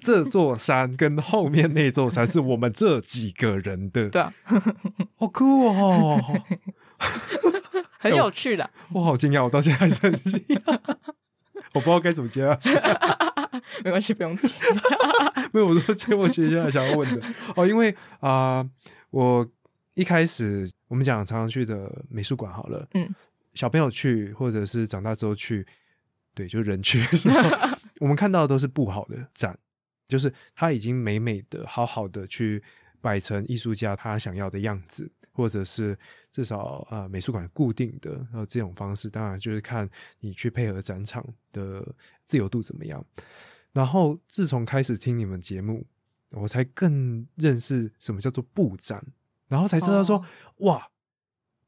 [0.00, 4.32] 这座山跟后面那座山是我们这几个人的， 对啊，
[5.18, 6.18] 好酷哦！
[7.98, 8.70] 很有趣的。
[8.94, 10.78] 我好惊讶，我到现在还是很惊讶，
[11.74, 12.70] 我不知道该怎么接下去。
[13.84, 14.56] 没关系，不用急。
[15.52, 18.64] 没有，我说接我接下来想要问的哦，因为啊、
[19.10, 19.46] 我
[19.94, 23.08] 一开始我们讲常常去的美术馆好了，嗯，
[23.54, 25.66] 小朋友去或者是长大之后去，
[26.34, 27.40] 对，就人去的时候，
[28.00, 29.56] 我们看到的都是不好的展，
[30.08, 32.62] 就是他已经美美的、好好的去
[33.00, 35.96] 摆成艺术家他想要的样子，或者是
[36.32, 41.86] 至少呃美术馆固定的呃这种方式，当然就是看你去配合展场的
[42.24, 43.02] 自由度怎么样。
[43.72, 45.86] 然后自从开始听你们节目，
[46.30, 49.00] 我才更认识什么叫做布展，
[49.46, 50.24] 然后才知道说、哦
[50.66, 50.88] 哇。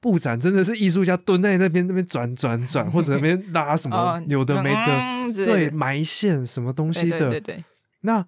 [0.02, 7.18] 布展真的是艺术家蹲在那边那边转转转，或者那边拉什么 哦有的没的，嗯对埋线什么东西的。
[7.18, 7.64] 对对对，
[8.00, 8.26] 那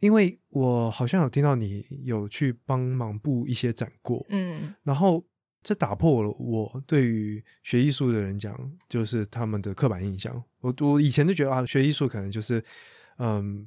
[0.00, 5.24] 因为我好像有听到你有去帮忙布一些展过，嗯然后
[5.62, 8.56] 这打破了我对于学艺术的人讲，
[8.88, 10.42] 就是他们的刻板印象。
[10.60, 12.62] 我我以前就觉得啊，学艺术可能就是
[13.18, 13.66] 嗯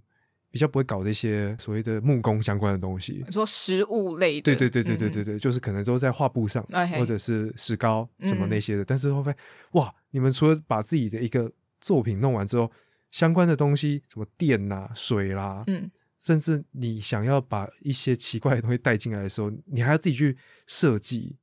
[0.51, 3.23] 比较不会搞这些所谓的木工相关的东西。
[3.25, 6.65] 你说食物类的，对对对对对嗯对对，就是可能都在画布上，
[6.97, 8.85] 或者是石膏什么嗯那些的。
[8.85, 9.39] 但是后发现，
[9.71, 11.51] 哇，你们除了把自己的一个
[11.81, 12.71] 作品弄完之后，
[13.11, 15.89] 相关的东西，什么电啦、水啦，嗯
[16.19, 21.37] 甚至你想要把一些奇怪的东西带进来的时候，你还要自己去设计。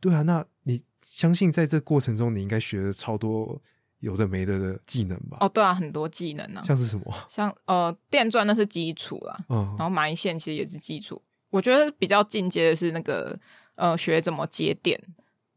[0.00, 3.60] 对啊，那你相信在这过程中，你应该学了超多
[3.98, 5.38] 有的没的的技能吧？
[5.40, 7.12] 哦对啊，很多技能啊，像是什么？
[7.28, 11.20] 像呃电钻那是基础啦，嗯然后埋线其实也是基础。
[11.50, 13.36] 我觉得比较进阶的是那个
[13.74, 15.00] 呃学怎么接电，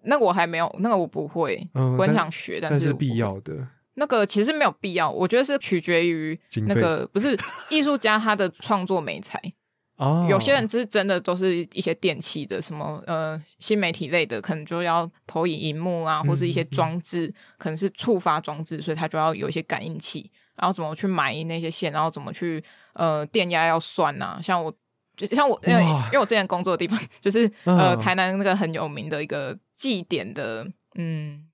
[0.03, 3.17] 那个我还没有，那个我不会，嗯，我很想学，但是必。
[3.17, 3.67] 要的。
[3.95, 7.37] 那个其实没有必要，我觉得是取决于那个不是
[7.69, 9.41] 艺术家他的创作美材。
[9.97, 22.63] 哦，有些人是真的都是一些电器的，什么呃新媒体类的，可能就要投影荧幕啊，或是一些嗯嗯装置，可能是触发装置，所以他就要有一些感应器，然后怎么去埋那些线，然后怎么去
[22.93, 24.73] 呃电压要算啊，像我。
[25.17, 30.65] 就像我，因为因为我之前工作的地方 就是呃嗯台南那个很有名的一个祭典的，
[30.95, 31.45] 嗯，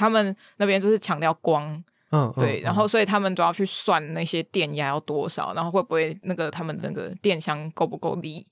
[0.00, 1.72] 他们那边就是强调光，
[2.10, 8.46] 嗯，嗯对，嗯然后所以他们都要去算那些电压要多少，然后会不会那个他们那个电箱够不够力，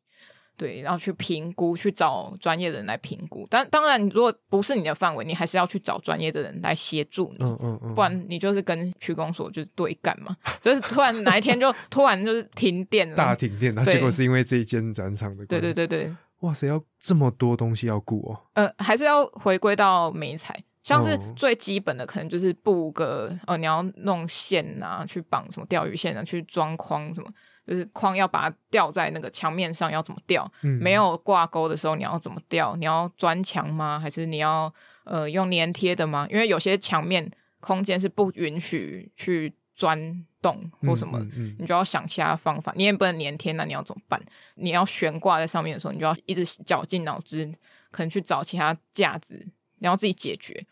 [0.58, 3.46] 对，然后去评估，去找专业的人来评估。
[3.48, 15.60] 但当然，如果不是你的范围，你还是要去找专业的人来协助你，嗯嗯嗯，不然你就是跟区公所就是对干嘛，就是突然哪一天就 突然就是停电了，大停电，那对结果是因为这一间展场的对。
[15.60, 18.38] 对对对，哇塞，要这么多东西要顾哦。
[18.54, 20.54] 呃，还是要回归到美彩，
[20.88, 27.30] 像是哦最基本的，可能就是布个呃，你要弄线啊，去绑什么钓鱼线啊，去装框什么，
[27.66, 30.50] 就是框要把它吊在那个墙面上，要怎么吊？
[30.62, 32.74] 嗯，没有挂钩的时候，你要怎么吊？
[32.76, 34.00] 你要钻墙吗？
[34.00, 34.72] 还是你要
[35.04, 36.26] 呃用粘贴的吗？
[36.30, 37.30] 因为有些墙面
[37.60, 44.20] 空间是不允许去钻洞或什么嗯嗯你就要想其他方法，你也不能粘贴，那你要怎么办？
[44.54, 47.52] 你要悬挂在上面的时候，你就要一直绞尽脑汁，
[47.90, 49.46] 可能去找其他架子，
[49.80, 50.64] 你要自己解决，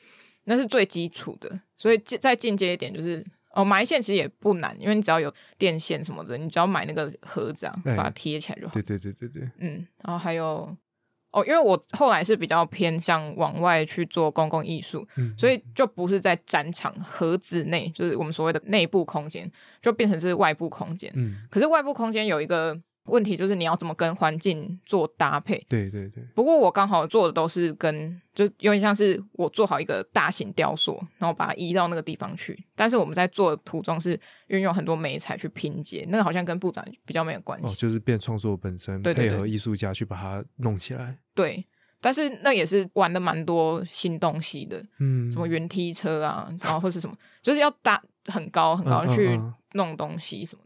[0.45, 1.61] 那是最基础的。
[1.77, 8.73] 所以再进阶一点，就是哦，埋线其实也不难，因为你只要有电线什么的，你只要买那个盒子啊，哎把它贴起来就好。
[8.73, 10.75] 对对对对对，嗯，然后还有
[11.33, 19.51] 哦，因为我后来是比较偏向往外去做公共艺术，嗯，所以就不是在展场盒子内，就是我们所谓的内部空间，
[19.83, 21.13] 就变成是外部空间。
[21.15, 22.75] 嗯，可是外部空间有一个
[23.07, 25.65] 问题，就是你要怎么跟环境做搭配。
[25.69, 32.59] 对对对，不过我刚好做的都是跟，就有点像是我做好一个大型雕塑，然后把它移到那个地方去。
[32.75, 37.77] 但是我们在做的途中是运用很多美材去拼接，那个好像跟部长比较没有关系哦，系。
[37.77, 41.19] 就是变创作本身，对对对配合艺术家去把它弄起来。
[41.35, 41.65] 对，
[42.01, 50.63] 但是那也是玩的蛮多新东西的，嗯，什么云梯车啊，然后或是什么，就是要搭很高很高去嗯弄东西什么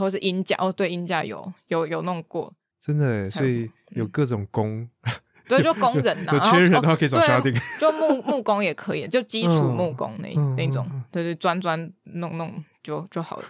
[0.00, 4.88] 或是音架哦，对，音架有有有弄过，真的耶，所以有嗯各种工，
[5.46, 7.54] 对，就工人呐、 有缺人的哦话可以找小丁。
[7.78, 13.44] 就木木工也可以，就基础嗯木工那、嗯那种对对，钻钻弄弄就就好了，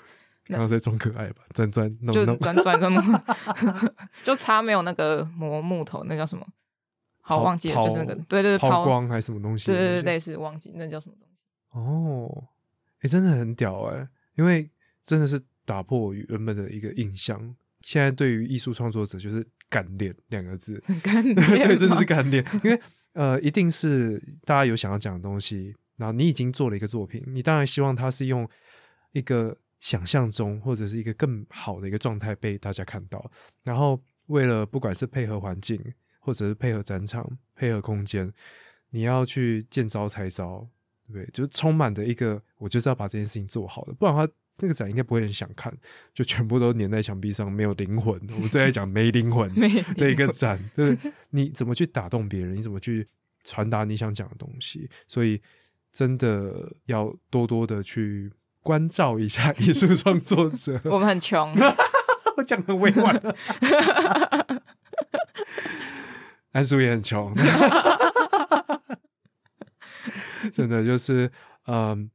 [0.48, 3.00] 然后再装可爱吧，钻钻弄就弄，钻钻钻木，
[4.24, 6.46] 就差没有那个磨木头，那叫什么？
[7.22, 9.66] 好忘记了，就是那个抛对对对抛光还是什么东西？
[9.66, 11.36] 对对对，类似忘记那叫什么东西。
[11.78, 12.44] 哦，
[13.02, 14.68] 哎、真的很屌哎、因为
[15.04, 15.40] 真的是
[15.70, 17.54] 打破我原本的一个印象。
[17.82, 22.44] 现在对于艺术创作者就是干练两个字， 干对，真的是干干练。
[22.64, 22.80] 因为
[23.12, 28.46] 呃，一定是大家有想要讲的东西，然后你已经做了一个作品，你当然希望它是用
[29.12, 33.30] 一个想象中或者是一个更好的一个状态被大家看到。
[33.62, 35.80] 然后为了不管是配合环境，
[36.18, 38.30] 或者是配合展场、配合空间，
[38.90, 40.68] 你要去见招拆招，
[41.06, 41.26] 对不对？
[41.32, 45.72] 就是充满的一个，我就是要把这件事情做好的，不然的话，这个展应该不会很想看，
[46.12, 48.14] 就全部都粘在墙壁上，没有灵魂。
[48.34, 50.98] 我们最爱讲没灵魂 没的一个展，就是
[51.30, 53.08] 你怎么去打动别人，你怎么去
[53.42, 55.40] 传达你想讲的东西，所以
[55.90, 58.30] 真的要多多的去
[58.62, 60.78] 关照一下艺术创作者。
[60.84, 61.50] 我们很穷，
[62.36, 63.34] 我讲得很委婉，
[66.52, 67.32] 安叔也很穷，
[70.52, 71.30] 真的就是，
[71.66, 72.10] 嗯，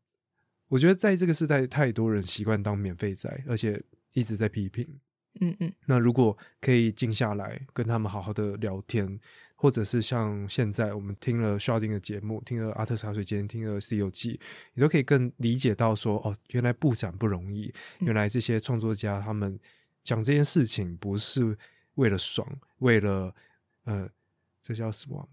[0.75, 4.85] 我觉得在这个时代，太多人习惯当免费仔，而且一直在批评。
[5.39, 9.17] 嗯嗯，那如果可以静下来跟他们好好的聊天，
[9.55, 14.37] 或者是像现在我们听了 Sharding 的节目，听了阿特茶水间，听了西游记，
[14.73, 19.57] 你都可以更理解到说，哦，原来布展不容易，嗯原来这些创作家他们
[20.03, 21.57] 讲这件事情不是
[21.93, 22.45] 为了爽，
[22.79, 23.33] 为了
[23.85, 24.09] 呃，
[24.61, 25.23] 这叫什么啊？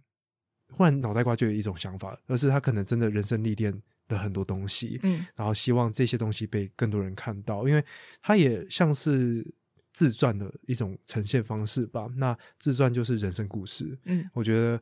[0.71, 3.83] 忽然脑袋瓜就有一种想法，而是他可能真的人生历练
[4.13, 7.85] 了很多东西，嗯然后希望这些东西被更多人看到，因为
[8.21, 9.45] 它也像是
[9.93, 12.09] 自传的一种呈现方式吧。
[12.17, 14.81] 那自传就是人生故事，嗯我觉得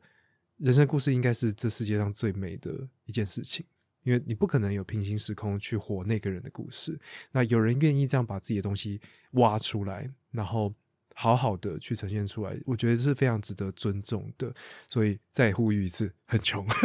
[0.57, 3.65] 人生故事应该是这世界上最美的一件事情，
[4.03, 6.99] 因为你不可能有平行时空去活那个人的故事。
[7.31, 9.01] 那有人愿意这样把自己的东西
[9.31, 10.73] 挖出来，然后
[11.13, 14.53] 好好的去呈现出来，我觉得是非常值得尊重的。
[14.87, 16.65] 所以再呼吁一次，很穷。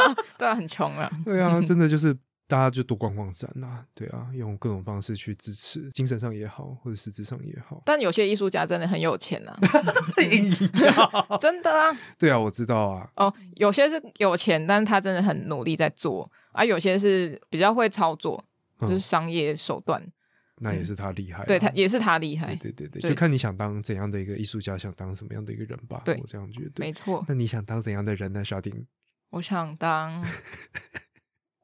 [0.40, 1.10] 对啊，很穷啊。
[1.24, 2.12] 对啊， 真的就是
[2.48, 7.82] 大家就多逛逛展啊，对啊，用各种方式去支持，精神上也好，或者实质上也好。
[7.84, 9.56] 但有些艺术家真的很有钱啊，
[11.38, 11.96] 真的啊。
[12.18, 18.42] 对啊，我知道啊，哦，有些是有钱，但是他真的很努力在做啊；有些是比较会操作，
[18.80, 20.02] 就是嗯商业手段。
[20.62, 26.02] 那也是他厉害啊、对他也是他厉害对，对对对，对就看你想当怎样的一个艺术家，想当什么样的一个人吧。
[26.04, 26.72] 对我这样觉得。
[26.84, 27.24] 没错。
[27.26, 28.86] 那你想当怎样的人呢，小丁？
[29.30, 30.24] 我想当，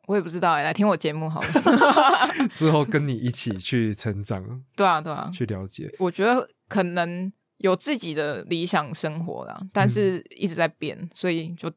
[0.06, 1.48] 我也不知道哎、来听我节目好了。
[2.54, 4.42] 之后跟你一起去成长，
[4.76, 5.92] 对啊，对啊，去了解。
[5.98, 11.72] 我觉得可能有自己的理想生活啦，但是一直在变，所以就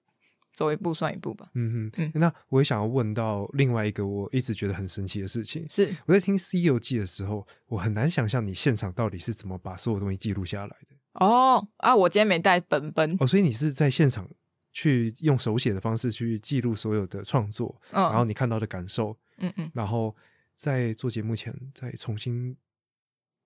[0.53, 1.49] 走一步算一步吧。
[1.55, 5.65] 嗯哼，嗯那我也想要问到另外一个我一直觉得很神奇的事情。
[5.69, 10.95] 是我在听《西游记》的时候，我很难想象你现场到底是怎么把所有东西记录下来的。
[11.13, 14.29] 哦啊，我今天没带本本，哦，所以你是在现场
[14.71, 20.15] 去用手写的方式去记录所有的创作，嗯，然后你看到的感受，嗯嗯，然后
[20.55, 22.55] 在做节目前再重新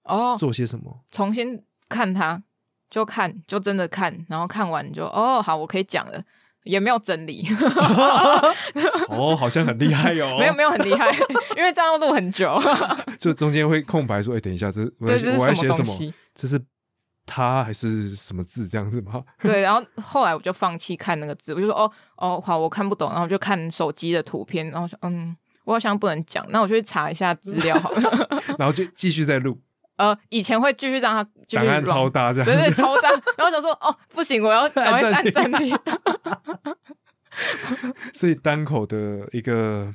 [0.04, 1.04] 哦，做些什么？
[1.12, 2.44] 重新看它，
[2.90, 6.24] 就看，就真的看，然后看完就哦，好，我可以讲了，
[6.64, 7.46] 也没有整理
[9.10, 10.38] 哦，好像很厉害哦。
[10.40, 11.10] 没有没有很厉害，
[11.56, 12.60] 因为这样要录很久。
[13.18, 16.14] 就中间会空白说：“哎、等一下，这我对，在我这是什在写什么？
[16.36, 16.60] 这是
[17.26, 19.24] 他还是什么字这样子吗？
[19.42, 28.30] 对，然后后来我就放弃看那个字，我就说哦哦好，我看不懂，然后就看手机的图片，然后说嗯，我好像不能讲，那我就去查一下资料好了。
[28.60, 29.60] 然后就继续再录，
[29.98, 32.46] 呃，以前会继续让它继续档案超大这样。
[32.46, 33.10] 对对，超大。
[33.38, 35.78] 然后想说哦不行，我要 赶快暂暂停。
[38.14, 39.92] 所以单口的一个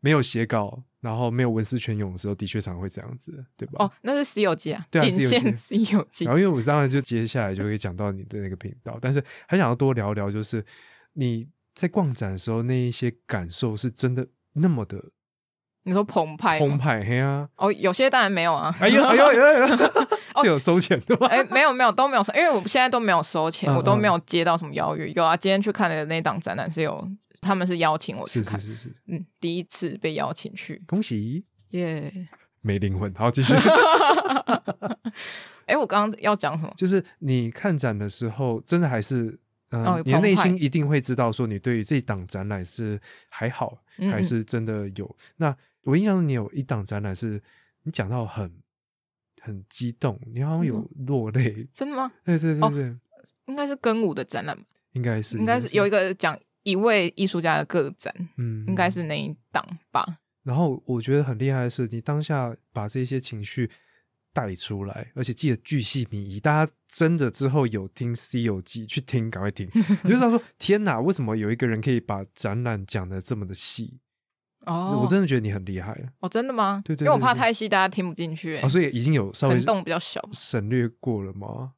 [0.00, 3.84] 没有写稿，然后没有文思泉涌的时候，的确常会这样子，对吧？
[3.84, 6.32] 哦，那是《西游记》啊，对啊仅限《西游记然》。
[6.36, 10.64] 后因为我当然就接下来就会讲到你的那个频道，但是还想要多聊聊，就是
[11.14, 15.02] 你在逛展的时候那一些感受是真的那么的
[15.84, 16.60] 你说澎湃？
[16.60, 17.48] 澎湃，嘿啊！
[17.56, 18.72] 哦，有些当然没有啊。
[18.78, 19.26] 哎呦哎呦
[20.40, 21.26] 是有收钱的吗？
[21.26, 25.10] 哎，没有没有都没有收，因为我现在都没有收钱，嗯我都没有接到什么邀约。
[25.10, 27.04] 有啊，今天去看的那档展览是有，
[27.42, 32.26] 他们是邀请我去看，是是是是，嗯，第一次被邀请去，恭喜耶、
[32.62, 33.12] 没灵魂。
[33.14, 33.52] 好，继续。
[35.66, 36.72] 哎，我刚刚要讲什么？
[36.76, 39.38] 就是你看展的时候，真的还是。
[39.74, 45.16] 嗯，哦你的内心一定会知道，说你对于这档展览是还好，嗯还是真的有。
[45.36, 47.42] 那我印象中你有一档展览是
[47.84, 48.52] 你讲到很
[49.40, 51.66] 很激动，你好像有落泪。
[51.72, 52.12] 真的吗？
[52.22, 52.94] 对对对哦对，
[53.46, 54.62] 应该是跟舞的展览吧，
[54.92, 60.18] 应该是应该是有一个讲一位艺术家的个展，嗯，应该是那一档吧。
[60.42, 63.70] 然后我觉得很厉害的是，你当下把这些情绪
[64.32, 66.40] 带出来，而且记得巨细靡遗。
[66.40, 69.68] 大家真的之后有听《西游记》去听，赶快听，
[70.02, 74.00] 你就知道说：天哪，为什么有一个人可以把展览讲的这么的细？
[74.66, 76.80] 哦，我真的觉得你很厉害哦，真的吗？
[76.84, 80.20] 对对因为我怕太细，大家听不进去、欸哦，所以已经有稍微很洞比较小。
[80.32, 81.72] 省略过了吗？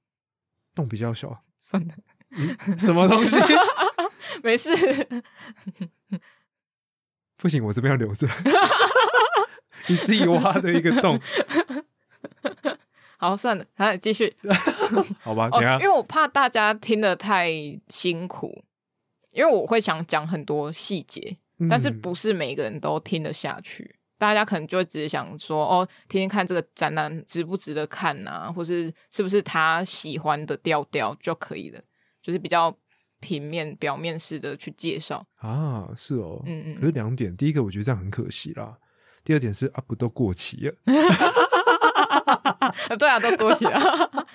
[0.74, 1.95] 洞比较小，算了，
[2.78, 3.37] 什么东西？
[4.43, 4.70] 没事。
[7.37, 8.28] 不行，我这边要留着。
[9.87, 11.20] 你自己挖的一个洞，
[13.18, 14.35] 好，算了，来继续。
[15.20, 15.49] 好吧？
[15.53, 17.51] 哦等一，下因为我怕大家听得太
[17.89, 18.64] 辛苦，
[19.32, 21.37] 因为我会想讲很多细节，
[21.68, 23.97] 但是嗯不是每个人都听得下去。
[24.16, 31.82] 大家可能就会只是想说，哦，天天看这个展览值不值得看啊，或是是不是他喜欢的调调就可以了，
[32.25, 32.75] 就是比较
[33.20, 35.22] 平面、表面式的去介绍。
[35.37, 38.75] 啊，是哦，嗯嗯嗯可是两点，第一个我觉得这样很可惜啦，
[39.22, 40.75] 第二点是啊，不都过期了，
[42.99, 43.79] 对啊，都过期了。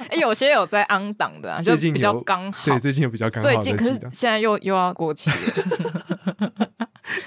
[0.09, 2.65] 哎，有些有在安档的，啊就比较刚好。
[2.71, 3.49] 对，最近有比较刚好。
[3.49, 6.68] 最近可是现在又又要过期了。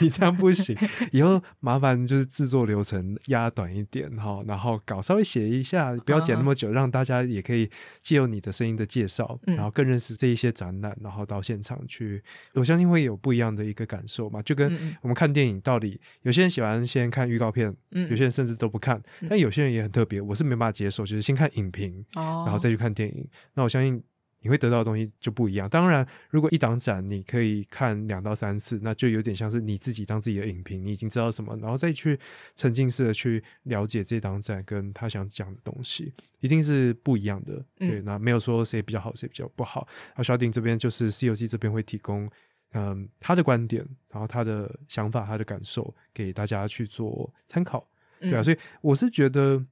[0.03, 0.77] 你这样不行，
[1.13, 12.23] 以后麻烦就是制作流程压短一点哈，然后稿稍微写一下，不要剪那么久，让大家也可以借由你的声音的介绍，然后更认识这一些展览，然后到现场去，
[12.55, 14.43] 我相信会有不一样的一个感受嘛。
[14.43, 23.27] 就跟我们看电影，到底有些人喜欢先看预告片，有些人甚至都不看，但有些人也很特别，我是没办法接受，就是先看影评，然后再去看电影。
[23.55, 24.03] 那我相信。
[24.43, 25.69] 你会得到的东西就不一样。
[25.69, 32.19] 当然，如果一档展你可以看两到三次，那就有点像是你自己当自己的影评，你已经知道什么，然后再去
[32.55, 37.65] 沉浸式的去了解这档展跟他想讲的东西，一定是不一样的。
[37.79, 39.87] 对，那没有说谁比较好，谁比较不好。
[40.17, 42.29] 那小鼎这边就是《西游记》这边会提供，
[42.73, 47.89] 嗯，他的观点，然后他的想法，他的感受给大家去做参考。
[48.21, 49.65] 对啊，所以我是觉得，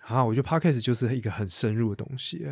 [0.00, 2.46] 啊，我觉得 Podcast 就是一个很深入的东西。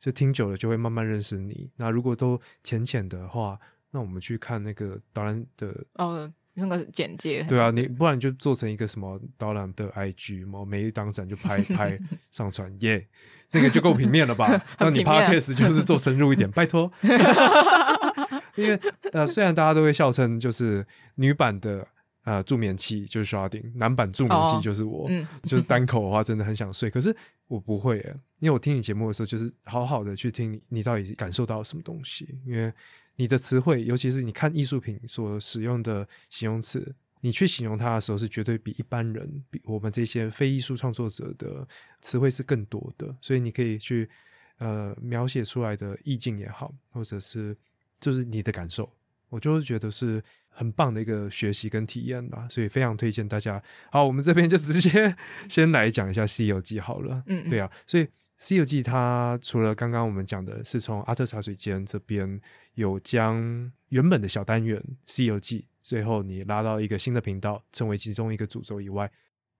[0.00, 1.70] 就听久了就会慢慢认识你。
[1.76, 3.58] 那如果都浅浅的话，
[3.90, 7.42] 那我们去看那个导览的哦，那个简介。
[7.48, 11.98] 对啊，你不然就做成一个什么导览的 IG 嘛，每一档展就拍 拍
[12.30, 13.06] 上传，耶，
[13.50, 14.46] 那个就够平面了吧？
[14.78, 16.90] 那你 Podcast 就是做深入一点， 拜托。
[18.56, 18.80] 因为
[19.12, 20.86] 呃，虽然大家都会笑称就是
[21.16, 21.86] 女版的。
[22.26, 25.08] 啊，助眠器就是刷顶，男版助眠器就是我，
[25.44, 27.16] 就是单口的话真的很想睡，可是
[27.46, 27.98] 我不会，
[28.40, 32.36] 因为我听你节目的时候，就是好好的去听你，你到底感受到什么东西？
[32.44, 32.72] 因为
[33.14, 41.64] 你的词汇，尤其是你看艺术品所使用的形容词，你去形容它的时候，是绝对比一般人，比我们这些非艺术创作者的
[42.00, 44.10] 词汇是更多的，所以你可以去
[44.58, 47.56] 呃描写出来的意境也好，或者是
[48.00, 48.92] 就是你的感受，
[49.28, 50.20] 我就是觉得是。
[50.56, 53.62] 很棒的一个学习跟体验吧，所以非常推荐大家。
[53.90, 55.14] 好，我们这边就直接
[55.50, 57.22] 先来讲一下《西游记》好了。
[57.26, 58.04] 嗯，对啊，所以
[58.38, 62.40] 《西游记》它除了刚刚我们讲的是从阿特茶水间这边
[62.74, 69.10] 有将原本的小单元《西游记》，最后你拉到一个新的频道，成为其中一个主轴以外，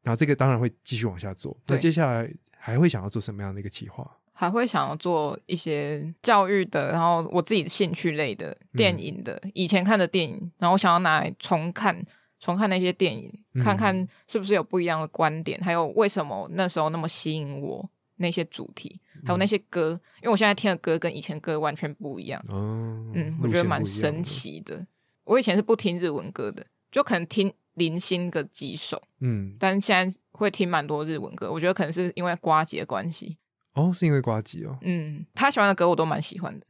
[0.02, 1.54] 然后这个当然会继续往下做。
[1.66, 4.10] 那接下来还会想要做什么样的一个企划？
[4.38, 12.04] 还会想要做一些教育的，然后我自己兴趣类的电影的，以前看的电影，然后我想要拿来重看，
[12.38, 13.32] 重看那些电影，
[13.64, 22.38] 看看是不是有不一样的观点，还有为什么那时候那么吸引我那些主题，还有那些歌，因为我现在听的歌跟以前歌完全不一样。
[22.48, 24.86] 哦，嗯，我觉得蛮神奇的。
[25.24, 31.50] 我以前是不听日文歌的，就可能听零星个几首，嗯，但现在会听蛮多日文歌。
[31.50, 33.38] 我觉得可能是因为瓜姐的关系。
[33.76, 34.76] 哦，是因为瓜吉哦。
[34.82, 36.66] 嗯，他喜欢的歌我都蛮喜欢的，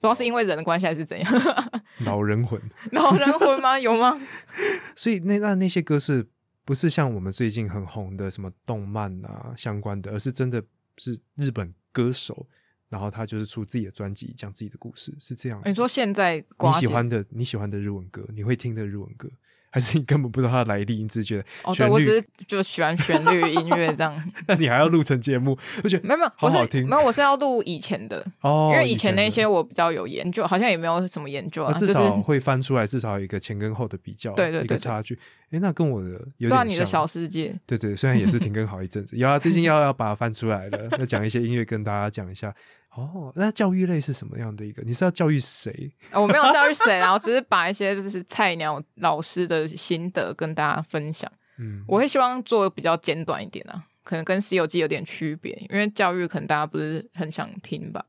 [0.00, 1.32] 不知道是因为人的关系还是怎样。
[2.06, 2.60] 老人魂，
[2.92, 3.78] 老人魂吗？
[3.78, 4.18] 有吗？
[4.96, 6.26] 所以那那那些歌是
[6.64, 10.62] 不是像我们最近很红的什么动漫啊相关的，而是真的
[10.96, 12.46] 是日本歌手，
[12.88, 15.60] 然后他就是出自己的专辑，讲自己的故事，是这样。
[15.64, 19.28] 你说现在你喜欢的你喜欢的日文歌，你会听的日文歌？
[19.76, 24.24] 还是你根本不知道它的来历，你只觉得哦，对我只是就喜欢旋律音乐这样。
[24.48, 25.54] 那你还要录成节目？
[25.84, 26.88] 我觉得没有没有，好好听。
[26.88, 35.18] 没有，我是要录以前的哦，因为以前那些我比较有研究，好像也没有什么研究啊，至少会翻出来，至少有一个前跟后的比较，对对，一个差距。
[35.50, 36.08] 哎，那跟我的
[36.38, 36.66] 有点像。
[36.66, 42.54] 你的小世界，对对，虽然也是停更好一阵子， 有啊，最近要要把它翻出来了，要讲一些音乐跟大家讲一下。
[42.96, 44.82] 哦，那教育类是什么样的一个？
[44.82, 45.92] 你是要教育谁？
[46.12, 51.30] 我没有教育谁，然后只是把一些就是菜鸟老师的心得跟大家分享。
[51.58, 58.04] 嗯，我会希望做比较简短一点啊，可能跟《西游记》有点区别，因为教育可能大家不是很想听吧，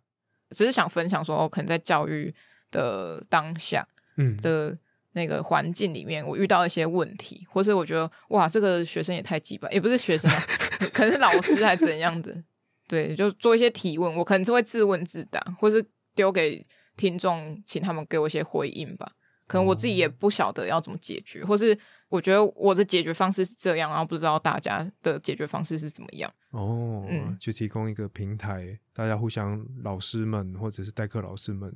[0.52, 2.34] 只是想分享说，可能在教育
[2.72, 4.78] 的当下，嗯的
[5.14, 10.30] 那个环境里面，我遇到一些问题，或是我觉得哇，这个学生也太鸡巴，也不是学生，
[10.94, 12.44] 可能是老师还怎样的。
[12.88, 15.86] 对，就做一些提问，我可能是会自问自答，或是
[16.16, 16.66] 丢给
[16.96, 19.12] 听众，请他们给我一些回应吧。
[19.46, 21.78] 可能我自己也不晓得要怎么解决，或是
[22.10, 26.30] 我觉得我的解决方式是这样，然后不知道大家的解决方式是怎么样。
[26.52, 31.74] 哦，嗯，就提供一个平台，大家互相老师们或者是代课老师们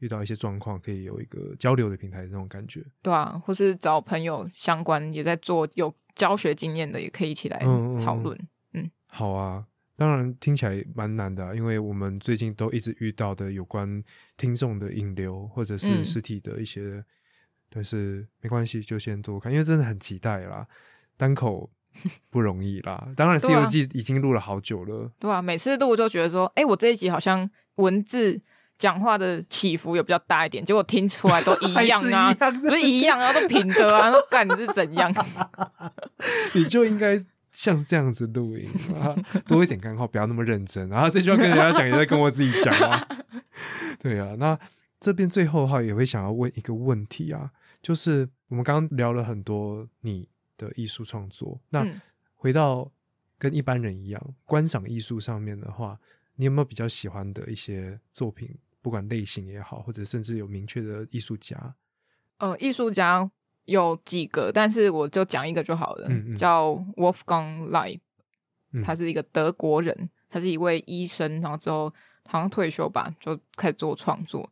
[0.00, 2.84] 遇到一些状况，可以有一个交流的平台，那种感觉。
[3.00, 7.58] 对啊，或是找朋友相关也在做有教学经验的，也可以一起来
[8.04, 8.38] 讨论。
[8.74, 9.64] 嗯，好啊。
[9.96, 14.02] 当然听起来蛮难的，因为我们最近都一直遇到的有关
[14.36, 17.04] 听众的引流或者是实体的一些，
[17.70, 20.66] 但是没关系，就先做看，因为真的很期待啦。
[21.16, 21.70] 单口
[22.28, 28.40] 不容易啦， 当然《西游记》已经录了好久了，对啊，每次录就觉得说，哎，我这一集好像文字
[28.76, 35.14] 讲话的起伏有比较大一点，结果听出来都一样啊， 不是一样啊，都平的啊，都干是怎样？
[36.52, 37.24] 你就应该。
[37.54, 40.86] 像这样子录音啊，多一点干话，不要那么认真。
[40.90, 43.08] 然后这句话跟人家讲，也在跟我自己讲啊。
[43.98, 44.58] 对啊，那
[45.00, 47.50] 这边最后的话，也会想要问一个问题啊，
[47.80, 50.28] 就是我们刚刚聊了很多你
[50.58, 52.00] 的艺术创作，那嗯
[52.34, 52.90] 回到
[53.38, 55.98] 跟一般人一样观赏艺术上面的话，
[56.34, 61.74] 你有没有比较喜欢的一些作品，不管类型也好，或者甚至有明确的艺术家？
[62.38, 63.30] 呃，艺术家
[63.64, 66.36] 有几个，但是我就讲一个就好了，嗯嗯。
[66.36, 68.00] 叫 Wolfgang Leib，
[68.72, 68.82] 嗯。
[68.82, 71.92] 他是一个德国人，他是一位医生，然后之后
[72.26, 74.50] 好像退休吧，就开始做创作。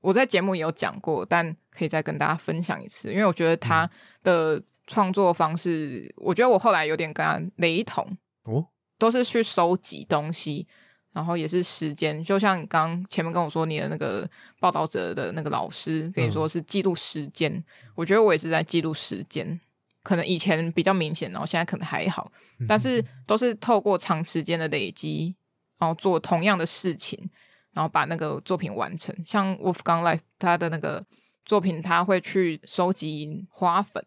[0.00, 3.88] 我在节目也有讲过，但可以再跟大家分享一次，因为我觉得他
[4.22, 8.06] 的创作方式，我觉得我后来有点跟他雷同，
[8.42, 8.66] 哦，
[8.98, 10.68] 都是去收集东西，
[11.14, 19.58] 然后也是时间，就像你刚刚前面跟我说你的那个报道者的那个老师跟你说是记录时间，我觉得我也是在记录时间，
[20.02, 22.32] 可能以前比较明显，然后现在可能还好，
[22.66, 25.36] 但是都是透过长时间的累积，
[25.78, 27.30] 然后做同样的事情，
[27.72, 29.14] 然后把那个作品完成。
[29.24, 31.06] 像 Wolfgang Life 他的那个
[31.44, 34.04] 作品，他会去收集花粉。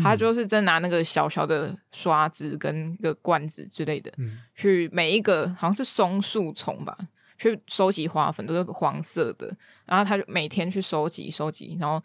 [0.00, 6.96] 他就是真拿那个小小的刷子跟一个罐子之类的，嗯去每一个好像是松树丛吧，
[7.36, 9.54] 去收集花粉，都是黄色的。
[9.84, 12.02] 然后他就每天去收集收集，然后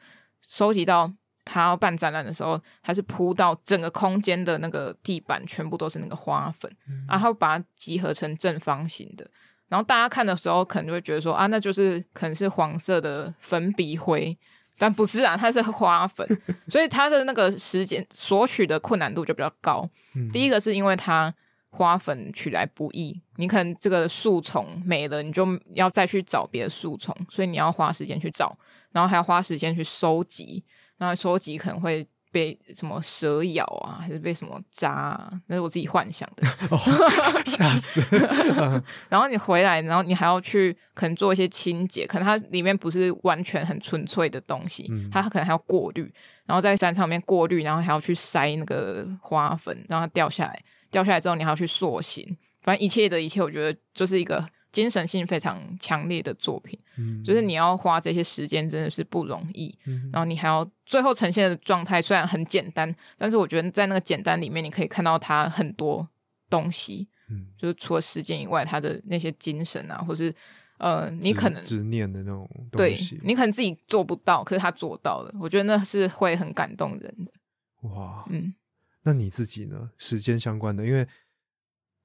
[0.47, 1.11] 收集到
[1.45, 6.69] 他要办展览的时候，他是铺到整个空间的那个地板全部都是那个花粉，
[7.07, 9.29] 然后把它集合成正方形的。
[9.69, 14.37] 然后大家看的时候，可能就会觉得说啊，那就是可能是黄色的粉笔灰，
[14.77, 16.27] 但不是啊，它是花粉，
[16.67, 19.89] 所以它的那个时间索取的困难度就比较高。
[20.15, 21.33] 嗯第一个是因为它
[21.69, 28.57] 花粉取来不易，你可能这个树丛没了，你就要再去找别的树丛，所以你要花时间去找，
[28.91, 30.63] 然后还要花时间去收集，
[30.97, 36.47] 然后收集可能会被什么蛇咬啊，还是被什么扎啊，那是我自己幻想的。
[36.69, 36.77] 哦，
[37.45, 38.01] 吓死！
[39.09, 46.11] 然后你回来，然后你还要去可能做一些清洁，可能它里面不是完全很纯粹的东西，嗯它可能还要过滤，
[46.45, 57.23] 然后在展场里面过滤，然后还要去筛那个花粉，让它掉下来，掉下来之后你还要去塑形，反正一切的一切，我觉得就是一个精神性非常强烈的作品，嗯。
[57.23, 60.09] 就是你要花这些时间真的是不容易，嗯。
[60.11, 66.07] 然后你还要最后呈现的状态虽然很简单，但是我觉得在那个简单里面，你可以看到他很多
[66.49, 67.47] 东西，嗯。
[67.57, 70.33] 就是除了时间以外，他的那些精神啊，或是
[70.77, 77.31] 呃，你可能执念的那种东对西，你可能自己做不到，可是他做到了，我觉得那是会很感动人的。
[77.89, 78.53] 哇，嗯，
[79.01, 79.89] 那你自己呢？
[79.97, 81.07] 时间相关的，因为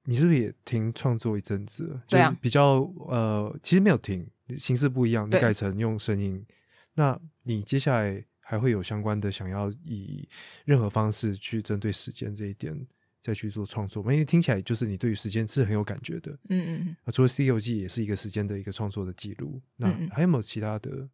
[0.05, 2.03] 你是不是也停创作一阵子了？
[2.07, 6.45] 对啊就比较呃，其实没有停，形式不一样，你改成用声音。
[6.93, 10.27] 那你接下来还会有相关的想要以
[10.65, 12.77] 任何方式去针对时间这一点
[13.21, 14.11] 再去做创作吗？
[14.11, 16.31] 因为听起来就是你对于时间是很有感觉的。
[16.49, 21.09] 嗯嗯啊，除了《西游记》也是一个时间的一个创作的记录，那嗯嗯还有没有其他的？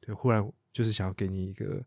[0.00, 1.84] 对，忽然就是想要给你一个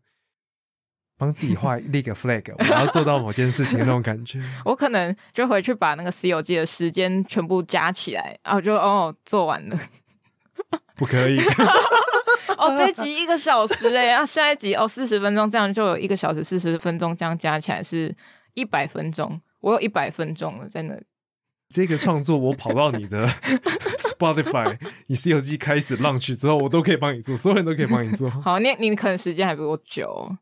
[1.18, 4.40] 帮自己画立个 flag， 我要做到某件事情的那种感觉。
[4.64, 9.78] 我可能就回去把那个《西游记》的时间全部加起来，然后就哦做完了。
[10.96, 11.38] 不可以，
[12.56, 18.14] 哦，这一集一个小时哎，然后下一集哦四十分钟，这样就有一个小时四十分钟，这样加起来是
[18.54, 19.40] 一百分钟。
[19.60, 21.02] 我有一百分钟了，在那里。
[21.74, 23.28] 这个创作我跑到你的
[23.98, 28.30] Spotify，你《西游记》开始 launch 之后，我都可以帮你做，所有人都可以帮你做。
[28.30, 30.36] 好，你你可能时间还比我久。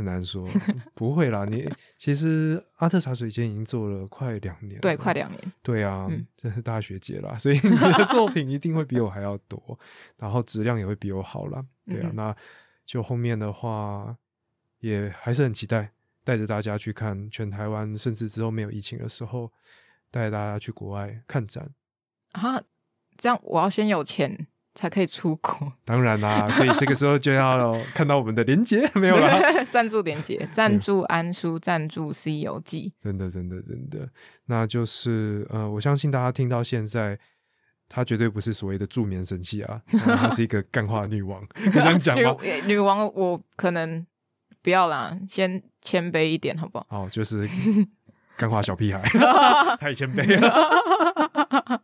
[0.00, 0.48] 很难说，
[0.94, 1.44] 不会啦。
[1.44, 5.52] 你其实阿特茶水间已经做了快两年了，对，快两年。
[5.62, 9.78] 对啊，嗯这是大学姐啦，所以你的作品一定会比我还要多，
[10.16, 11.62] 然后质量也会比我好啦。
[11.84, 12.36] 对啊，嗯那
[12.86, 14.16] 就后面的话
[14.78, 15.92] 也还是很期待，
[16.24, 19.52] 带着大家去看全台湾，甚至之后没有疫情的时候，
[20.10, 21.68] 带着大家去国外看展。
[22.32, 22.62] 啊，
[23.18, 24.46] 这样我要先有钱
[24.80, 25.70] 才可以出国。
[25.84, 29.38] 当然啦，所以这个时候就要看到我们的连接， 没有啦。
[29.68, 34.08] 赞助连接，赞助安叔，赞助《西游记真的，真的，真的，
[34.46, 37.18] 那就是呃，我相信大家听到现在，
[37.90, 42.34] 她绝对不是所谓的助眠神器啊，呃她是一个干化女王，可以这样讲吗？
[42.40, 44.06] 女女王，我可能
[44.62, 46.86] 不要啦，先谦卑一点，好不好？
[46.88, 47.46] 哦，就是
[48.38, 49.02] 干化小屁孩，
[49.78, 51.82] 太谦卑了。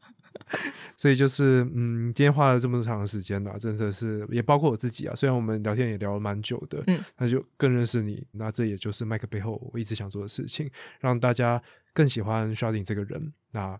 [0.96, 5.14] 所以就是，嗯，今天花了这么长的时间啦，真的是也包括我自己啊。
[5.14, 8.26] 虽然我们聊天也聊了蛮久的，嗯，那就更认识你。
[8.32, 10.70] 那这也就是麦克背后我一直想做的事情，
[11.00, 13.32] 让大家更喜欢 Sharding 这个人。
[13.50, 13.78] 那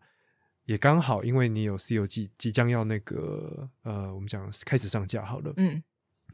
[0.64, 5.82] 也刚好，因为你有《西游记》即将要那个呃，我们讲开始上架好了，嗯，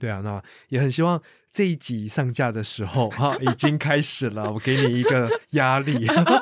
[0.02, 5.94] 对啊，那也很希望这一集上架的时候哈，已经开始了，我给你一个压力，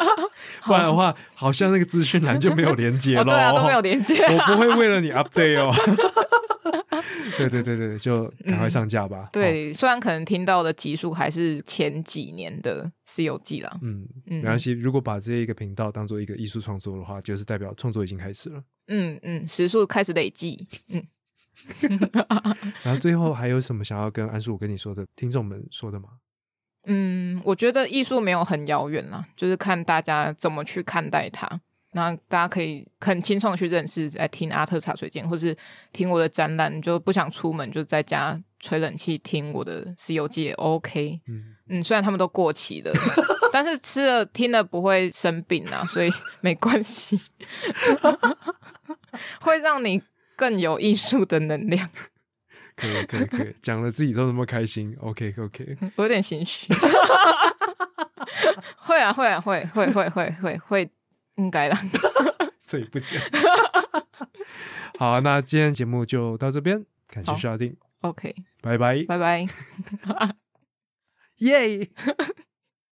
[0.65, 4.17] 不然的话，好像那个资讯栏就没有连接哦，了、对啊，都没有连接。
[4.25, 5.75] 我不会为了你 update 哦。
[7.37, 8.15] 对对对对，就
[8.47, 9.19] 赶快上架吧。
[9.19, 14.73] 哦，对，虽然可能听到的集数还是前几年的《西游记》啦，嗯，嗯没关系。
[14.73, 18.63] 如果把这一个频道当做一个艺术创作的话，就是代表创作已经开始了。
[18.89, 21.03] 嗯嗯，时数开始累计，嗯，
[22.83, 26.09] 然后最后还有什么想要跟安叔我跟你说的听众们说的吗？
[26.87, 31.61] 嗯，我觉得艺术没有很遥远啦，就是看大家怎么去看待它。
[31.93, 35.57] 那大家可以很轻松地去认识，来听阿特茶水间，或是
[35.93, 41.21] 听我的展览，就不想出门，就在家吹冷气听我的《西游记》也 OK。
[41.27, 42.93] 嗯，嗯，虽然他们都过期了，
[43.53, 46.09] 但是吃了听了不会生病啊，所以
[46.41, 47.17] 没关系，
[49.43, 50.01] 会让你
[50.41, 51.91] 更有艺术的能量。
[52.75, 54.97] 可以可以可以，讲了自己都那么开心。
[55.01, 56.73] OK OK，我有点心虚。
[58.79, 60.91] 会啊，会啊，会会会会会会，
[61.37, 61.77] 应该的。
[62.65, 63.21] 这也不讲。
[64.99, 69.47] 好，那今天节目就到这边，感谢收听，OK，拜拜，拜拜。
[71.37, 71.91] 耶！